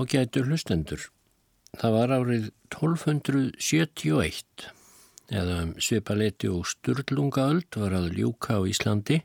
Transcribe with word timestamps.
Ágætur 0.00 0.46
hlustendur. 0.48 1.02
Það 1.76 1.92
var 1.92 2.12
árið 2.14 2.44
1271 2.72 4.70
eða 5.28 5.56
um 5.64 5.74
svipaleti 5.76 6.48
og 6.48 6.64
sturlungaöld 6.70 7.76
var 7.76 7.92
að 7.98 8.14
ljúka 8.16 8.56
á 8.56 8.60
Íslandi 8.64 9.18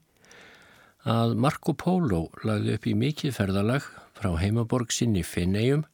að 1.08 1.38
Marco 1.40 1.78
Polo 1.80 2.28
lagði 2.44 2.76
upp 2.76 2.88
í 2.92 2.96
mikið 3.06 3.38
ferðalag 3.38 3.88
frá 4.18 4.34
heimaborg 4.42 4.92
sinni 4.92 5.24
Finneium 5.24 5.86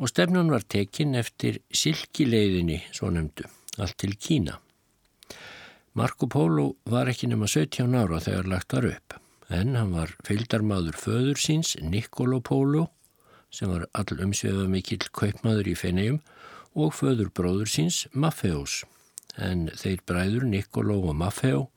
og 0.00 0.10
stefnan 0.10 0.50
var 0.50 0.66
tekin 0.66 1.14
eftir 1.14 1.60
silkileiðinni, 1.70 2.82
svo 2.90 3.12
nefndu, 3.14 3.46
allt 3.78 3.98
til 4.00 4.16
Kína. 4.16 4.58
Marco 5.94 6.26
Polo 6.26 6.72
var 6.88 7.10
ekki 7.12 7.30
nema 7.30 7.46
17 7.46 7.94
ára 7.94 8.18
þegar 8.24 8.48
lagt 8.48 8.74
var 8.74 8.90
upp, 8.90 9.20
en 9.54 9.76
hann 9.76 9.92
var 9.94 10.16
fylgdarmadur 10.26 10.96
föður 10.98 11.38
síns, 11.38 11.76
Niccolo 11.78 12.40
Polo, 12.40 12.88
sem 13.50 13.70
var 13.70 13.86
all 13.92 14.22
umsvefa 14.24 14.66
mikill 14.70 15.06
kaupmaður 15.16 15.70
í 15.72 15.76
Fenegjum 15.78 16.20
og 16.78 16.94
föður 16.94 17.30
bróður 17.34 17.70
síns 17.70 18.04
Maffeus. 18.12 18.84
En 19.38 19.68
þeir 19.74 20.02
bræður 20.06 20.46
Niccolo 20.46 20.98
og 21.10 21.16
Maffeo 21.18 21.68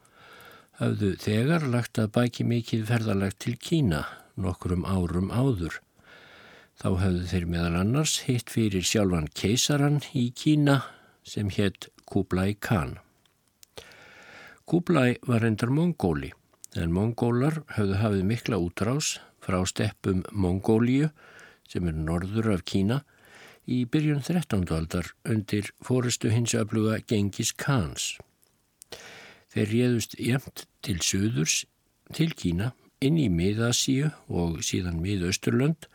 hafðu 0.80 1.14
þegar 1.22 1.66
lagt 1.70 2.00
að 2.02 2.12
bæki 2.18 2.46
mikið 2.48 2.86
ferðalagt 2.90 3.42
til 3.46 3.56
Kína 3.58 4.04
nokkrum 4.36 4.86
árum 4.86 5.32
áður. 5.32 5.80
Þá 6.82 6.90
hafðu 7.04 7.26
þeir 7.30 7.50
meðal 7.50 7.80
annars 7.84 8.16
hitt 8.28 8.54
fyrir 8.54 8.86
sjálfan 8.86 9.30
keisaran 9.38 10.02
í 10.18 10.30
Kína 10.36 10.82
sem 11.24 11.52
hétt 11.54 11.90
Kublai 12.10 12.56
Khan. 12.60 12.98
Kublai 14.66 15.20
var 15.28 15.46
endar 15.46 15.72
mongóli 15.74 16.34
en 16.80 16.94
mongólar 16.96 17.62
hafðu 17.76 18.00
hafið 18.02 18.26
mikla 18.26 18.58
útrás 18.58 19.18
frá 19.44 19.60
steppum 19.70 20.24
Mongóliu 20.32 21.12
sem 21.74 21.90
er 21.90 21.98
norður 21.98 22.52
af 22.54 22.64
Kína, 22.70 23.02
í 23.66 23.84
byrjun 23.90 24.22
13. 24.22 24.68
aldar 24.76 25.10
undir 25.30 25.72
fóristu 25.82 26.30
hins 26.30 26.54
öfluga 26.60 27.00
Gengis 27.08 27.54
Khans. 27.58 28.14
Þeir 29.54 29.70
réðust 29.72 30.16
jæmt 30.20 30.66
til 30.86 31.00
söðurs, 31.02 31.64
til 32.14 32.34
Kína, 32.38 32.74
inn 33.04 33.18
í 33.18 33.28
Miðasíu 33.32 34.12
og 34.30 34.62
síðan 34.68 35.02
Miðausturlönd 35.04 35.90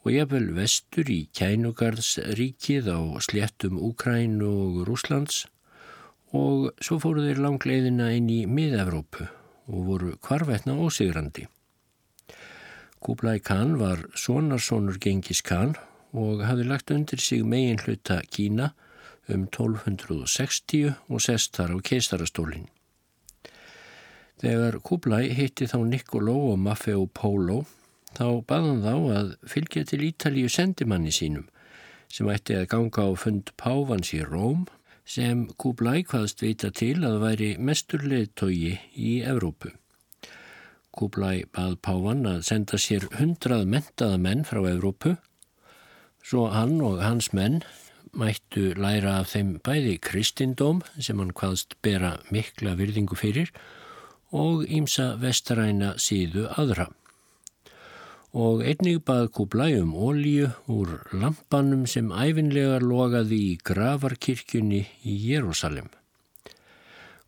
og 0.00 0.12
jafnvel 0.14 0.48
vestur 0.56 1.10
í 1.12 1.20
Kænugarðsríkið 1.36 2.88
á 2.88 3.00
sléttum 3.20 3.76
Úkræn 3.90 4.40
og 4.46 4.82
Rúslands 4.88 5.44
og 6.32 6.70
svo 6.80 7.00
fóru 7.02 7.26
þeir 7.26 7.42
langleiðina 7.44 8.10
inn 8.16 8.30
í 8.32 8.42
Mið-Evrópu 8.48 9.26
og 9.70 9.80
voru 9.86 10.14
kvarvetna 10.22 10.78
ósigrandi. 10.80 11.46
Kublai 13.00 13.38
Khan 13.40 13.78
var 13.80 14.02
sonarsonur 14.12 14.98
Gengis 15.00 15.40
Khan 15.40 15.70
og 16.12 16.42
hafði 16.44 16.66
lagt 16.68 16.90
undir 16.92 17.22
sig 17.24 17.46
megin 17.48 17.80
hluta 17.80 18.18
Kína 18.28 18.74
um 19.32 19.46
1260 19.46 20.92
og 21.08 21.22
sest 21.24 21.56
þar 21.56 21.72
á 21.74 21.78
keistarastólinn. 21.80 22.68
Þegar 24.44 24.78
Kublai 24.84 25.30
hitti 25.32 25.68
þá 25.70 25.78
Niccolo 25.88 26.36
og 26.52 26.60
Maffeo 26.60 27.06
Polo 27.06 27.62
þá 28.18 28.44
baðan 28.44 28.84
þá 28.84 28.94
að 29.16 29.34
fylgja 29.48 29.86
til 29.88 30.04
Ítalíu 30.10 30.52
sendimanni 30.52 31.12
sínum 31.14 31.48
sem 32.12 32.28
ætti 32.28 32.58
að 32.58 32.68
ganga 32.74 33.08
á 33.08 33.10
fund 33.16 33.52
Pávans 33.56 34.12
í 34.12 34.20
Róm 34.26 34.66
sem 35.08 35.46
Kublai 35.56 36.02
hvaðst 36.04 36.44
vita 36.44 36.68
til 36.68 36.98
að 37.06 37.22
væri 37.24 37.54
mestur 37.56 38.04
leðtogi 38.04 38.76
í 38.92 39.20
Evrópu. 39.24 39.72
Kublai 40.96 41.44
bað 41.54 41.76
Pávan 41.86 42.26
að 42.26 42.40
senda 42.48 42.78
sér 42.80 43.06
hundrað 43.18 43.66
mentaða 43.70 44.18
menn 44.18 44.46
frá 44.48 44.60
Evrópu 44.72 45.16
svo 46.26 46.48
hann 46.52 46.80
og 46.84 47.00
hans 47.02 47.30
menn 47.36 47.60
mættu 48.12 48.72
læra 48.74 49.20
af 49.20 49.30
þeim 49.32 49.52
bæði 49.64 49.98
kristindóm 50.02 50.80
sem 50.98 51.20
hann 51.22 51.34
hvaðst 51.36 51.76
bera 51.84 52.16
mikla 52.34 52.74
virðingu 52.78 53.18
fyrir 53.18 53.52
og 54.30 54.66
ímsa 54.66 55.14
vestaræna 55.22 55.94
síðu 55.98 56.48
aðra. 56.58 56.88
Og 58.30 58.62
einnig 58.62 59.00
bað 59.06 59.30
Kublai 59.34 59.72
um 59.80 59.94
ólíu 59.94 60.52
úr 60.70 61.00
lampanum 61.10 61.86
sem 61.90 62.12
æfinlega 62.14 62.78
logaði 62.82 63.40
í 63.48 63.56
gravarkirkjunni 63.66 64.84
í 65.02 65.16
Jérúsalem. 65.26 65.90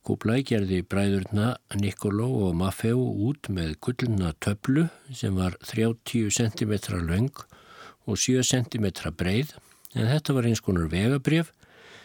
Kublai 0.03 0.41
gerði 0.43 0.81
bræðurna 0.83 1.53
Niccolo 1.79 2.25
og 2.49 2.57
Maffeo 2.59 3.05
út 3.29 3.47
með 3.55 3.77
gullna 3.87 4.33
töflu 4.43 4.89
sem 5.15 5.37
var 5.39 5.55
30 5.63 6.33
cm 6.35 6.73
laung 7.07 7.31
og 8.11 8.19
7 8.19 8.43
cm 8.49 8.89
breið 9.15 9.53
en 9.95 10.09
þetta 10.11 10.35
var 10.35 10.49
eins 10.51 10.62
konar 10.67 10.89
vegabref 10.91 11.53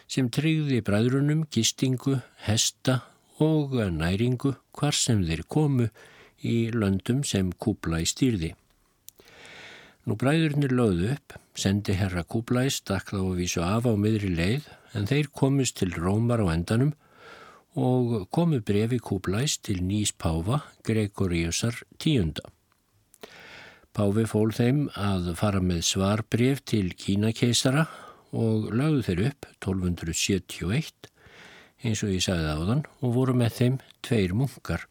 sem 0.06 0.30
tryggði 0.30 0.84
bræðrunum 0.86 1.42
gistingu, 1.50 2.20
hesta 2.46 3.00
og 3.42 3.74
næringu 3.74 4.54
hvar 4.78 4.94
sem 4.94 5.26
þeir 5.26 5.42
komu 5.50 5.90
í 6.46 6.70
löndum 6.70 7.26
sem 7.26 7.50
Kublai 7.50 8.04
stýrði. 8.06 8.52
Nú 10.06 10.16
bræðurnir 10.22 10.78
lögðu 10.78 11.16
upp, 11.18 11.34
sendi 11.58 11.98
herra 11.98 12.22
Kublai 12.24 12.70
stakla 12.70 13.26
og 13.26 13.42
vísu 13.42 13.66
af 13.66 13.90
á 13.90 13.94
miðri 13.98 14.30
leið 14.38 14.70
en 14.94 15.10
þeir 15.10 15.34
komist 15.34 15.82
til 15.82 15.98
Rómar 15.98 16.46
á 16.46 16.54
endanum 16.54 16.94
og 17.78 18.26
komu 18.34 18.58
brefi 18.66 18.98
Kúblæs 18.98 19.60
til 19.62 19.84
nýs 19.86 20.16
Páfa 20.18 20.64
Gregoriusar 20.84 21.78
tíunda. 22.02 22.42
Páfi 23.94 24.26
fól 24.26 24.52
þeim 24.54 24.88
að 24.98 25.36
fara 25.38 25.62
með 25.62 25.84
svarbref 25.86 26.64
til 26.66 26.90
Kínakeisara 26.98 27.86
og 28.34 28.72
lagðu 28.74 29.06
þeir 29.06 29.24
upp 29.30 29.48
1271 29.62 31.12
eins 31.86 32.02
og 32.02 32.14
ég 32.16 32.26
sagði 32.26 32.58
áðan 32.58 32.84
og 33.06 33.14
voru 33.14 33.38
með 33.38 33.58
þeim 33.62 33.80
tveir 34.02 34.34
munkar 34.34 34.90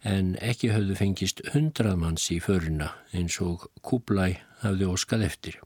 en 0.00 0.34
ekki 0.40 0.72
höfðu 0.72 0.96
fengist 0.96 1.44
hundrað 1.52 2.00
manns 2.00 2.30
í 2.32 2.40
föruna 2.40 2.94
eins 3.12 3.36
og 3.44 3.68
Kúblæ 3.84 4.38
hafði 4.64 4.88
óskað 4.88 5.28
eftir. 5.28 5.56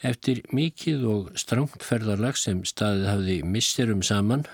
Eftir 0.00 0.40
mikið 0.56 1.04
og 1.08 1.34
strangt 1.36 1.84
ferðarlag 1.84 2.36
sem 2.40 2.64
staðið 2.64 3.10
hafði 3.10 3.42
misterum 3.44 4.04
saman 4.04 4.46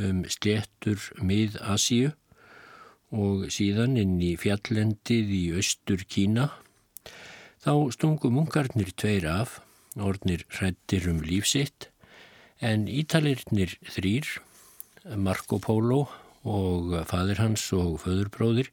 um 0.00 0.22
sléttur 0.30 1.00
mið 1.20 1.58
Asíu 1.60 2.12
og 3.12 3.48
síðan 3.52 3.98
inn 4.00 4.16
í 4.24 4.32
fjallendið 4.40 5.32
í 5.36 5.42
austur 5.58 6.04
Kína. 6.08 6.48
Þá 7.62 7.92
stungu 7.94 8.32
munkarnir 8.32 8.90
tveir 8.96 9.28
af, 9.28 9.60
ornir 10.00 10.46
hrættir 10.56 11.08
um 11.10 11.20
lífsitt, 11.22 11.90
en 12.62 12.88
ítalirnir 12.88 13.76
þrýr, 13.84 14.26
Marco 15.18 15.58
Polo 15.58 16.06
og 16.46 16.94
fadir 17.10 17.42
hans 17.42 17.64
og 17.76 18.00
föðurbróðir, 18.02 18.70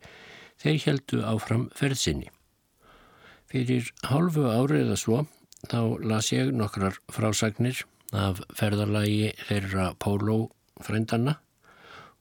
þeir 0.62 0.80
heldu 0.86 1.22
áfram 1.26 1.68
ferðsynni. 1.76 2.30
Fyrir 3.50 3.90
hálfu 4.06 4.46
árið 4.46 4.94
að 4.94 5.02
svo 5.02 5.24
þá 5.68 5.82
las 6.06 6.30
ég 6.32 6.54
nokkrar 6.56 7.00
frásagnir 7.12 7.84
af 8.16 8.40
ferðarlagi 8.58 9.34
þeirra 9.50 9.92
Polo 10.00 10.48
frændanna 10.86 11.38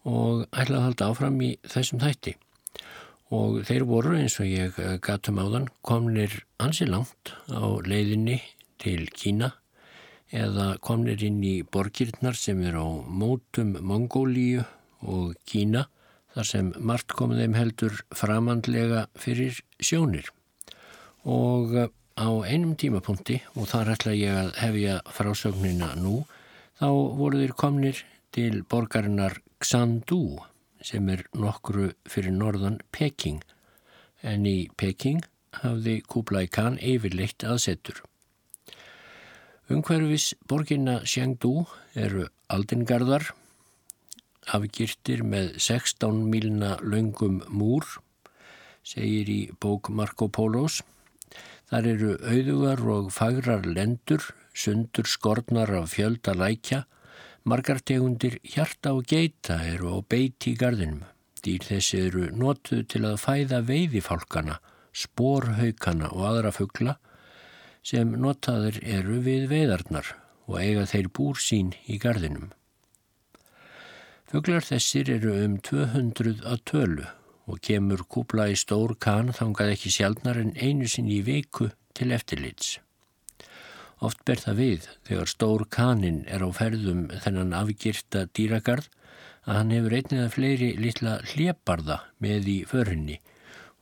og 0.08 0.46
ætlaði 0.52 0.78
að 0.78 0.86
halda 0.86 1.08
áfram 1.12 1.40
í 1.44 1.50
þessum 1.68 2.02
þætti. 2.02 2.34
Og 3.34 3.60
þeir 3.68 3.84
voru 3.88 4.14
eins 4.16 4.38
og 4.40 4.48
ég 4.48 4.78
gatum 5.04 5.40
áðan 5.42 5.68
komnir 5.84 6.40
ansi 6.62 6.88
langt 6.88 7.34
á 7.52 7.66
leiðinni 7.84 8.38
til 8.80 9.10
Kína 9.12 9.52
eða 10.32 10.76
komnir 10.84 11.22
inn 11.24 11.42
í 11.44 11.60
borgirnar 11.64 12.36
sem 12.36 12.60
er 12.64 12.76
á 12.76 12.88
mótum 12.88 13.76
Mongólíu 13.84 14.64
og 15.04 15.36
Kína 15.48 15.86
þar 16.34 16.48
sem 16.48 16.72
margt 16.78 17.14
komið 17.16 17.42
þeim 17.42 17.56
heldur 17.56 18.00
framandlega 18.16 19.06
fyrir 19.18 19.60
sjónir. 19.80 20.28
Og 21.24 21.74
á 22.18 22.28
einum 22.46 22.74
tímapunkti, 22.78 23.40
og 23.54 23.68
þar 23.70 23.94
ætla 23.94 24.14
ég 24.16 24.34
að 24.34 24.52
hefja 24.58 25.00
frásögnina 25.14 25.92
nú, 25.98 26.22
þá 26.78 26.88
voru 27.18 27.42
þeir 27.42 27.54
komnir 27.58 28.02
til 28.34 28.62
borgarinnar 28.68 29.38
Xandu 29.64 30.38
sem 30.84 31.08
er 31.10 31.24
nokkru 31.34 31.90
fyrir 32.08 32.34
norðan 32.34 32.78
Peking 32.92 33.40
en 34.22 34.46
í 34.46 34.68
Peking 34.76 35.22
hafði 35.62 35.98
Kublai 36.06 36.46
Khan 36.50 36.78
yfirleitt 36.82 37.44
aðsetur. 37.46 38.02
Umhverfis 39.68 40.32
borginna 40.48 41.00
Xiangdu 41.04 41.66
eru 41.98 42.26
aldingarðar, 42.48 43.26
afgirtir 44.48 45.24
með 45.28 45.58
16 45.60 46.22
mílna 46.32 46.78
laungum 46.80 47.42
múr, 47.52 47.84
segir 48.80 49.28
í 49.28 49.40
bók 49.60 49.90
Marco 49.92 50.30
Polos. 50.32 50.80
Þar 51.68 51.90
eru 51.90 52.14
auðugar 52.24 52.84
og 52.94 53.10
fagrar 53.12 53.66
lendur, 53.68 54.24
sundur 54.56 55.04
skornar 55.04 55.74
af 55.82 55.92
fjölda 55.92 56.32
lækja 56.32 56.86
Margar 57.48 57.78
tegundir 57.80 58.34
hjarta 58.44 58.90
og 58.92 59.06
geita 59.08 59.54
eru 59.64 59.94
á 59.96 59.98
beiti 60.04 60.50
í 60.52 60.58
gardinum. 60.60 61.04
Dýr 61.40 61.62
þessi 61.64 62.00
eru 62.08 62.26
notuð 62.36 62.82
til 62.92 63.00
að 63.08 63.20
fæða 63.22 63.60
veiðifálkana, 63.64 64.58
spórhaukana 64.92 66.10
og 66.12 66.26
aðra 66.28 66.52
fuggla 66.52 66.98
sem 67.90 68.10
notaður 68.20 68.80
eru 68.82 69.20
við 69.24 69.46
veiðarnar 69.52 70.10
og 70.44 70.58
eiga 70.60 70.84
þeir 70.90 71.08
búr 71.16 71.40
sín 71.40 71.70
í 71.88 71.96
gardinum. 72.02 72.50
Fuglar 74.28 74.66
þessir 74.66 75.08
eru 75.14 75.32
um 75.46 75.56
200 75.64 76.42
að 76.44 76.66
tölu 76.68 77.06
og 77.48 77.62
kemur 77.64 78.04
kúpla 78.12 78.50
í 78.52 78.58
stór 78.60 78.92
kan 79.00 79.32
þangað 79.32 79.72
ekki 79.78 79.94
sjálfnar 79.94 80.42
en 80.42 80.52
einu 80.60 80.90
sinn 80.90 81.08
í 81.08 81.22
viku 81.24 81.70
til 81.96 82.12
eftirlits. 82.12 82.76
Oft 83.98 84.22
ber 84.28 84.38
það 84.38 84.60
við 84.62 84.84
þegar 85.08 85.30
stór 85.32 85.64
kanin 85.74 86.20
er 86.30 86.44
á 86.46 86.48
ferðum 86.54 87.08
þennan 87.24 87.56
afgirta 87.58 88.28
dýragarð 88.36 88.86
að 89.48 89.56
hann 89.56 89.72
hefur 89.74 89.96
einnið 89.98 90.22
að 90.22 90.34
fleiri 90.36 90.68
litla 90.78 91.14
hleparða 91.32 91.98
með 92.22 92.50
í 92.52 92.58
förunni 92.68 93.18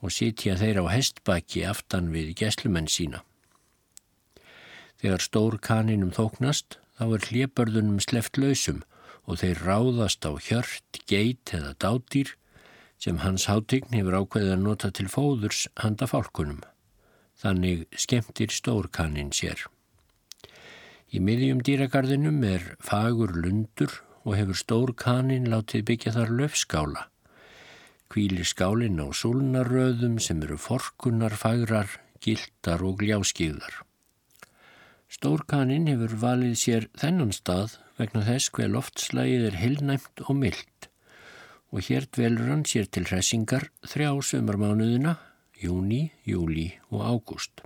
og 0.01 0.15
sitja 0.15 0.57
þeir 0.61 0.81
á 0.81 0.85
hestbaki 0.93 1.65
aftan 1.69 2.09
við 2.15 2.33
gæslumenn 2.41 2.89
sína. 2.89 3.23
Þegar 5.03 5.25
stór 5.25 5.59
kaninum 5.61 6.15
þóknast 6.17 6.79
þá 6.97 7.05
er 7.11 7.29
hljepörðunum 7.29 8.01
sleft 8.01 8.41
lausum 8.41 8.81
og 9.27 9.43
þeir 9.43 9.63
ráðast 9.67 10.25
á 10.25 10.33
hjört, 10.39 11.03
geit 11.11 11.53
eða 11.53 11.75
dátýr 11.83 12.33
sem 13.03 13.21
hans 13.21 13.51
hátign 13.51 13.93
hefur 13.93 14.23
ákveðið 14.23 14.55
að 14.55 14.65
nota 14.65 14.93
til 14.95 15.11
fóðurs 15.13 15.67
handa 15.83 16.09
fálkunum. 16.09 16.63
Þannig 17.37 17.85
skemmtir 17.93 18.55
stór 18.55 18.89
kanin 18.89 19.35
sér. 19.37 19.67
Í 21.15 21.21
miðjum 21.23 21.61
dýragarðinum 21.63 22.41
er 22.49 22.65
fagur 22.83 23.37
lundur 23.39 23.93
og 24.27 24.35
hefur 24.35 24.59
stór 24.59 24.93
kanin 24.99 25.47
látið 25.53 25.85
byggja 25.91 26.17
þar 26.17 26.33
löfskála. 26.41 27.05
Kvílir 28.11 28.47
skálin 28.47 28.99
á 29.03 29.07
súlnarröðum 29.15 30.19
sem 30.23 30.43
eru 30.43 30.59
forkunnar, 30.59 31.35
fagrar, 31.39 31.91
gildar 32.23 32.83
og 32.87 32.99
gljáskýðar. 33.03 33.83
Stórkaninn 35.07 35.87
hefur 35.87 36.17
valið 36.19 36.57
sér 36.59 36.89
þennan 36.99 37.31
stað 37.35 37.79
vegna 38.01 38.25
þess 38.27 38.51
hver 38.51 38.73
loftslægið 38.75 39.47
er 39.51 39.59
heilnæmt 39.63 40.27
og 40.27 40.35
myllt 40.43 40.91
og 41.71 41.87
hér 41.87 42.07
dvelur 42.15 42.51
hann 42.51 42.67
sér 42.67 42.87
til 42.91 43.07
hressingar 43.07 43.69
þrjá 43.87 44.11
sömarmánuðina, 44.31 45.17
júni, 45.61 46.11
júli 46.27 46.69
og 46.91 47.03
ágúst. 47.07 47.63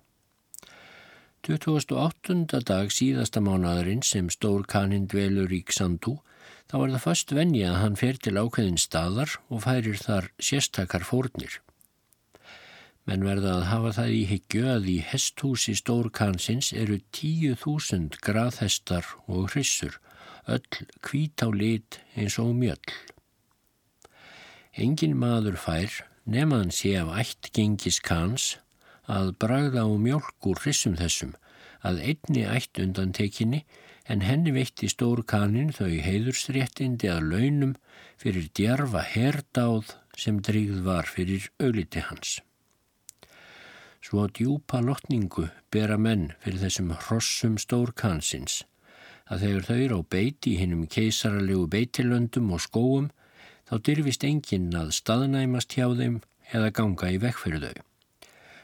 28. 1.47 2.61
dag 2.69 2.93
síðasta 2.93 3.41
mánuðarinn 3.41 4.05
sem 4.05 4.29
Stórkaninn 4.33 5.09
dvelur 5.09 5.53
í 5.53 5.63
Xandú 5.69 6.19
þá 6.69 6.77
er 6.83 6.93
það 6.95 7.03
fast 7.07 7.35
venja 7.35 7.73
að 7.73 7.81
hann 7.85 7.99
fer 8.03 8.21
til 8.21 8.37
ákveðin 8.37 8.79
staðar 8.79 9.39
og 9.49 9.65
færir 9.65 9.99
þar 10.01 10.31
sérstakar 10.39 11.07
fórnir 11.09 11.61
menn 13.11 13.25
verða 13.27 13.57
að 13.59 13.65
hafa 13.71 13.91
það 13.97 14.13
í 14.15 14.21
hyggju 14.31 14.67
að 14.71 14.89
í 14.93 14.97
hesthúsi 15.03 15.75
stórkansins 15.79 16.71
eru 16.77 17.01
tíu 17.17 17.57
þúsund 17.59 18.19
graðhestar 18.23 19.07
og 19.27 19.51
hrissur, 19.55 19.97
öll 20.47 20.87
kvít 21.03 21.43
á 21.43 21.49
lit 21.51 21.99
eins 22.15 22.39
og 22.43 22.53
mjöll. 22.55 22.93
Engin 24.79 25.17
maður 25.19 25.59
fær, 25.59 25.91
nefnaðan 26.23 26.71
sé 26.75 26.95
af 27.01 27.11
ætt 27.19 27.51
gengis 27.57 27.99
kans, 28.05 28.53
að 29.11 29.33
bragða 29.43 29.85
á 29.87 29.91
mjölk 30.07 30.51
úr 30.51 30.61
hrissum 30.65 30.97
þessum, 31.01 31.35
að 31.83 32.03
einni 32.13 32.45
ætt 32.47 32.79
undan 32.83 33.15
tekinni, 33.17 33.65
en 34.11 34.25
henni 34.27 34.53
veitti 34.55 34.89
stór 34.91 35.23
kanin 35.33 35.73
þau 35.75 35.91
heiðursréttindi 36.03 37.11
að 37.11 37.27
launum 37.33 37.75
fyrir 38.21 38.49
djarfa 38.59 39.03
herdáð 39.07 39.93
sem 40.19 40.41
drýgð 40.47 40.81
var 40.87 41.09
fyrir 41.09 41.51
augliti 41.63 42.03
hans. 42.09 42.41
Svo 44.01 44.27
djúpa 44.27 44.81
lotningu 44.83 45.51
bera 45.71 45.99
menn 46.01 46.31
fyrir 46.43 46.65
þessum 46.65 46.95
hrossum 47.05 47.59
stórkansins 47.61 48.63
að 49.31 49.45
þegar 49.45 49.67
þau 49.69 49.77
eru 49.85 49.99
á 50.01 50.11
beiti 50.15 50.55
í 50.55 50.61
hinnum 50.63 50.87
keisaralegu 50.91 51.69
beitilöndum 51.71 52.51
og 52.57 52.65
skóum 52.65 53.11
þá 53.69 53.77
dyrfist 53.87 54.27
enginn 54.27 54.73
að 54.75 54.97
staðnæmast 54.97 55.77
hjá 55.77 55.87
þeim 56.01 56.19
eða 56.51 56.73
ganga 56.81 57.13
í 57.15 57.21
vekk 57.23 57.45
fyrir 57.45 57.69
þau. 57.69 57.90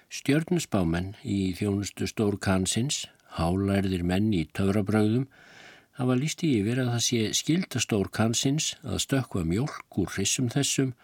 Stjörnusbámen 0.07 1.15
í 1.27 1.53
þjónustu 1.59 2.07
stórkansins, 2.07 3.07
hálærðir 3.37 4.05
menn 4.07 4.31
í 4.31 4.45
töfrabröðum, 4.55 5.27
hafa 5.99 6.17
lísti 6.21 6.53
yfir 6.61 6.83
að 6.85 6.93
það 6.95 7.05
sé 7.09 7.21
skildastórkansins 7.41 8.69
að 8.85 9.03
stökka 9.07 9.43
mjölk 9.49 9.99
úr 9.99 10.13
hrissum 10.15 10.49
þessum 10.53 10.95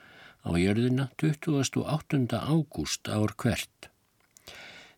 á 0.47 0.50
jörðina 0.54 1.09
28. 1.18 2.38
ágúst 2.38 3.11
ár 3.11 3.35
hvert. 3.42 3.90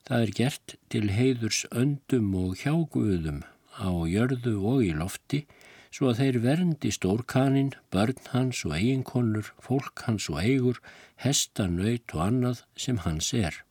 Það 0.04 0.20
er 0.20 0.32
gert 0.37 0.76
til 0.92 1.06
heiðurs 1.16 1.64
öndum 1.73 2.32
og 2.37 2.58
hjáguðum 2.61 3.44
á 3.80 3.88
jörðu 4.04 4.58
og 4.61 4.82
í 4.84 4.92
lofti 4.92 5.46
svo 5.94 6.11
að 6.11 6.20
þeir 6.20 6.40
verndi 6.44 6.90
stórkanin, 6.92 7.70
börn 7.88 8.18
hans 8.32 8.64
og 8.66 8.75
eiginkonur, 8.76 9.52
fólk 9.62 10.04
hans 10.08 10.26
og 10.28 10.42
eigur, 10.42 10.80
hesta, 11.23 11.70
nöyt 11.70 12.12
og 12.16 12.26
annað 12.26 12.66
sem 12.76 12.99
hans 13.06 13.30
er. 13.32 13.62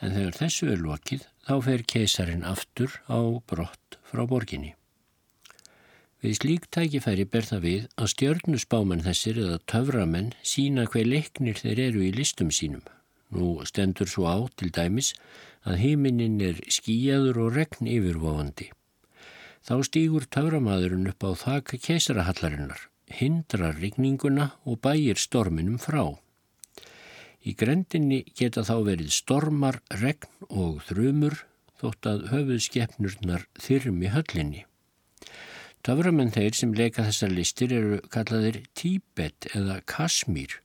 En 0.00 0.14
þegar 0.16 0.36
þessu 0.40 0.70
er 0.72 0.84
lokið 0.84 1.26
þá 1.46 1.54
fer 1.66 1.82
keisarin 1.92 2.46
aftur 2.48 3.00
á 3.10 3.20
brott 3.50 3.98
frá 4.10 4.24
borginni. 4.28 4.74
Við 6.20 6.36
slík 6.36 6.66
tækifæri 6.74 7.24
ber 7.32 7.46
það 7.48 7.62
við 7.64 7.84
að 7.96 8.10
stjörnusbáman 8.12 9.04
þessir 9.06 9.38
eða 9.40 9.60
töframenn 9.72 10.34
sína 10.44 10.84
hver 10.92 11.08
leiknir 11.08 11.56
þeir 11.56 11.80
eru 11.86 12.02
í 12.04 12.10
listum 12.12 12.50
sínum. 12.52 12.82
Nú 13.32 13.62
stendur 13.64 14.10
svo 14.10 14.26
á 14.28 14.36
til 14.60 14.68
dæmis 14.74 15.14
að 15.64 15.80
heiminin 15.80 16.40
er 16.44 16.60
skíjaður 16.68 17.44
og 17.46 17.56
regn 17.56 17.88
yfirvofandi. 17.88 18.68
Þá 19.64 19.74
stýgur 19.86 20.26
tauramadurinn 20.28 21.08
upp 21.08 21.24
á 21.24 21.30
þaka 21.36 21.80
keisarahallarinnar, 21.86 22.88
hindrar 23.12 23.76
rigninguna 23.80 24.50
og 24.64 24.80
bægir 24.84 25.20
storminum 25.20 25.80
frá. 25.80 26.16
Í 27.40 27.54
grendinni 27.56 28.24
geta 28.36 28.64
þá 28.68 28.74
verið 28.90 29.14
stormar, 29.16 29.80
regn 29.96 30.28
og 30.48 30.82
þrumur 30.88 31.38
þótt 31.80 32.08
að 32.10 32.26
höfuð 32.34 32.64
skeppnurnar 32.66 33.46
þyrm 33.56 34.02
í 34.04 34.10
höllinni. 34.12 34.64
Töframenn 35.80 36.34
þeir 36.34 36.56
sem 36.58 36.74
leika 36.76 37.06
þessar 37.06 37.32
listir 37.32 37.72
eru 37.72 38.00
kallaðir 38.12 38.60
Tíbet 38.76 39.48
eða 39.54 39.78
Kasmír 39.88 40.58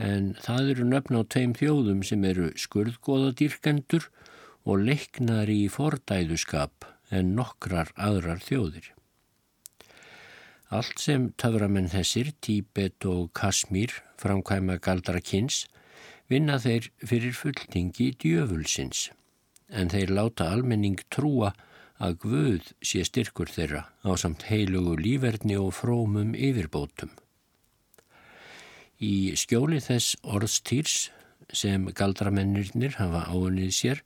en 0.00 0.32
það 0.42 0.72
eru 0.72 0.86
nöfn 0.88 1.20
á 1.20 1.22
tveim 1.30 1.52
þjóðum 1.54 2.00
sem 2.08 2.24
eru 2.26 2.48
skurðgóðadýrkendur 2.58 4.08
og 4.66 4.82
leiknar 4.88 5.50
í 5.52 5.68
fordæðuskap 5.70 6.88
en 7.14 7.34
nokkrar 7.36 7.92
aðrar 7.94 8.42
þjóðir. 8.42 8.90
Allt 10.70 10.98
sem 11.02 11.30
töframenn 11.38 11.90
þessir, 11.90 12.30
Tíbet 12.42 13.06
og 13.10 13.32
Kasmír, 13.34 13.94
framkvæma 14.22 14.78
galdra 14.82 15.22
kynns, 15.22 15.64
vinna 16.30 16.58
þeir 16.62 16.90
fyrir 17.02 17.34
fulltingi 17.34 18.12
djöfulsins, 18.22 19.08
en 19.68 19.90
þeir 19.90 20.14
láta 20.14 20.50
almenning 20.54 21.00
trúa 21.10 21.52
að 22.00 22.16
Guð 22.22 22.68
sé 22.80 23.02
styrkur 23.04 23.50
þeirra 23.52 23.82
á 24.06 24.10
samt 24.16 24.46
heilugu 24.48 24.94
líferni 24.96 25.58
og 25.60 25.74
frómum 25.76 26.32
yfirbótum. 26.32 27.10
Í 29.00 29.32
skjóli 29.40 29.80
þess 29.84 30.16
orðstýrs 30.22 31.10
sem 31.56 31.86
galdramennirnir 31.96 32.96
hafa 33.00 33.26
áunnið 33.32 33.74
sér 33.74 34.02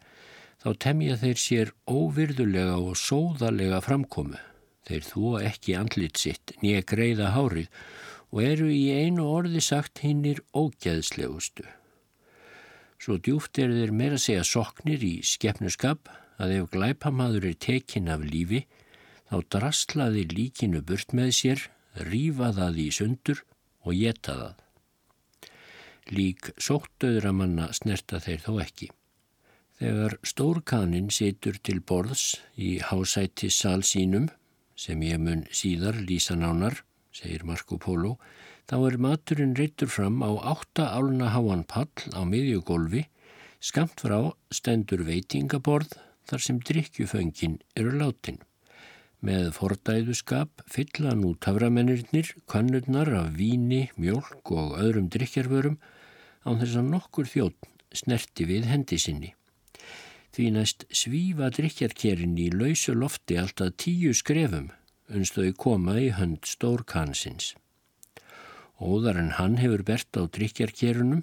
þá 0.62 0.68
temja 0.86 1.16
þeir 1.20 1.40
sér 1.40 1.72
óvirðulega 1.90 2.80
og 2.80 2.98
sóðalega 2.98 3.82
framkomu. 3.84 4.40
Þeir 4.84 5.06
þúa 5.06 5.44
ekki 5.48 5.76
andlit 5.78 6.20
sitt 6.20 6.54
nýja 6.62 6.82
greiða 6.88 7.32
hárið 7.36 7.70
og 8.34 8.42
eru 8.44 8.68
í 8.72 8.84
einu 8.90 9.26
orði 9.28 9.62
sagt 9.64 10.02
hinnir 10.04 10.42
ógeðslegustu. 10.56 11.64
Svo 13.04 13.18
djúft 13.20 13.58
er 13.60 13.68
þeir 13.68 13.90
meira 13.92 14.16
segja 14.16 14.46
soknir 14.48 15.02
í 15.04 15.18
skeppnuskap 15.28 16.08
að 16.40 16.52
ef 16.54 16.68
glæpamaður 16.72 17.50
er 17.50 17.56
tekin 17.60 18.06
af 18.08 18.22
lífi 18.24 18.62
þá 19.28 19.34
drastlaði 19.52 20.22
líkinu 20.30 20.80
burt 20.88 21.12
með 21.12 21.32
sér, 21.36 21.64
rýfa 22.08 22.48
það 22.56 22.78
í 22.80 22.86
sundur 22.96 23.42
og 23.84 23.98
geta 23.98 24.36
það. 24.38 24.62
Lík 26.16 26.48
sóttöðra 26.56 27.34
manna 27.36 27.68
snerta 27.76 28.22
þeir 28.24 28.40
þó 28.46 28.52
ekki. 28.64 28.88
Þegar 29.82 30.16
stórkanin 30.24 31.12
situr 31.12 31.60
til 31.60 31.82
borðs 31.84 32.38
í 32.56 32.78
hásætti 32.88 33.52
sál 33.52 33.84
sínum, 33.84 34.30
sem 34.80 35.04
ég 35.04 35.20
mun 35.20 35.44
síðar 35.52 36.00
lýsa 36.08 36.38
nánar, 36.40 36.80
segir 37.12 37.44
Marco 37.44 37.76
Polo, 37.76 38.16
þá 38.70 38.76
er 38.88 38.96
maturinn 39.06 39.56
reytur 39.58 39.90
fram 39.92 40.22
á 40.24 40.30
átta 40.54 40.88
áluna 40.96 41.32
háan 41.34 41.64
pall 41.68 42.08
á 42.16 42.24
miðjugólfi, 42.24 43.04
skamt 43.60 44.00
frá 44.00 44.32
stendur 44.52 45.04
veitingaborð 45.04 45.92
þar 46.28 46.44
sem 46.46 46.60
drikkjuföngin 46.60 47.58
eru 47.76 47.94
látin. 48.00 48.40
Með 49.24 49.54
fordæðuskap 49.56 50.64
fylla 50.68 51.14
nú 51.16 51.32
taframennirnir 51.40 52.34
kannurnar 52.50 53.08
af 53.20 53.30
víni, 53.38 53.88
mjölk 53.96 54.52
og 54.52 54.76
öðrum 54.80 55.08
drikkjarvörum 55.12 55.78
án 56.44 56.60
þess 56.60 56.76
að 56.80 56.90
nokkur 56.92 57.30
þjótt 57.30 57.70
snerti 57.94 58.44
við 58.48 58.68
hendi 58.68 58.98
sinni. 59.00 59.32
Því 60.34 60.50
næst 60.56 60.84
svífa 60.90 61.48
drikjarkerinn 61.54 62.36
í 62.42 62.50
lausu 62.52 62.92
lofti 62.98 63.38
alltaf 63.40 63.76
tíu 63.80 64.12
skrefum 64.16 64.72
unst 65.14 65.36
þau 65.38 65.52
koma 65.56 65.96
í 66.00 66.10
hönd 66.16 66.48
stórkansins. 66.48 67.52
Óðar 68.82 69.20
en 69.20 69.34
hann 69.38 69.58
hefur 69.60 69.84
bert 69.86 70.18
á 70.18 70.26
drikjarkerunum 70.26 71.22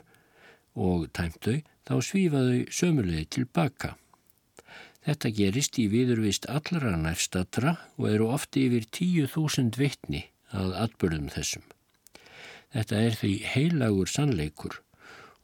og 0.75 1.10
tæmtau 1.15 1.60
þá 1.88 1.96
svífaðu 2.08 2.62
sömulegði 2.72 3.25
tilbaka. 3.38 3.96
Þetta 5.01 5.31
gerist 5.34 5.79
í 5.81 5.88
viðurvist 5.89 6.46
allra 6.46 6.93
nærstatra 7.00 7.75
og 7.98 8.08
eru 8.12 8.29
ofti 8.36 8.67
yfir 8.70 8.86
tíu 8.93 9.27
þúsund 9.27 9.79
vittni 9.81 10.27
að 10.53 10.75
atbyrðum 10.86 11.31
þessum. 11.34 11.63
Þetta 12.72 13.00
er 13.08 13.17
því 13.20 13.34
heilagur 13.51 14.12
sannleikur 14.12 14.77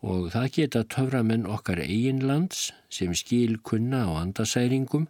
og 0.05 0.29
það 0.31 0.51
geta 0.59 0.83
töframenn 0.93 1.47
okkar 1.49 1.81
eiginlands 1.81 2.69
sem 2.93 3.15
skil 3.17 3.57
kunna 3.65 4.05
á 4.05 4.21
andasæringum 4.21 5.07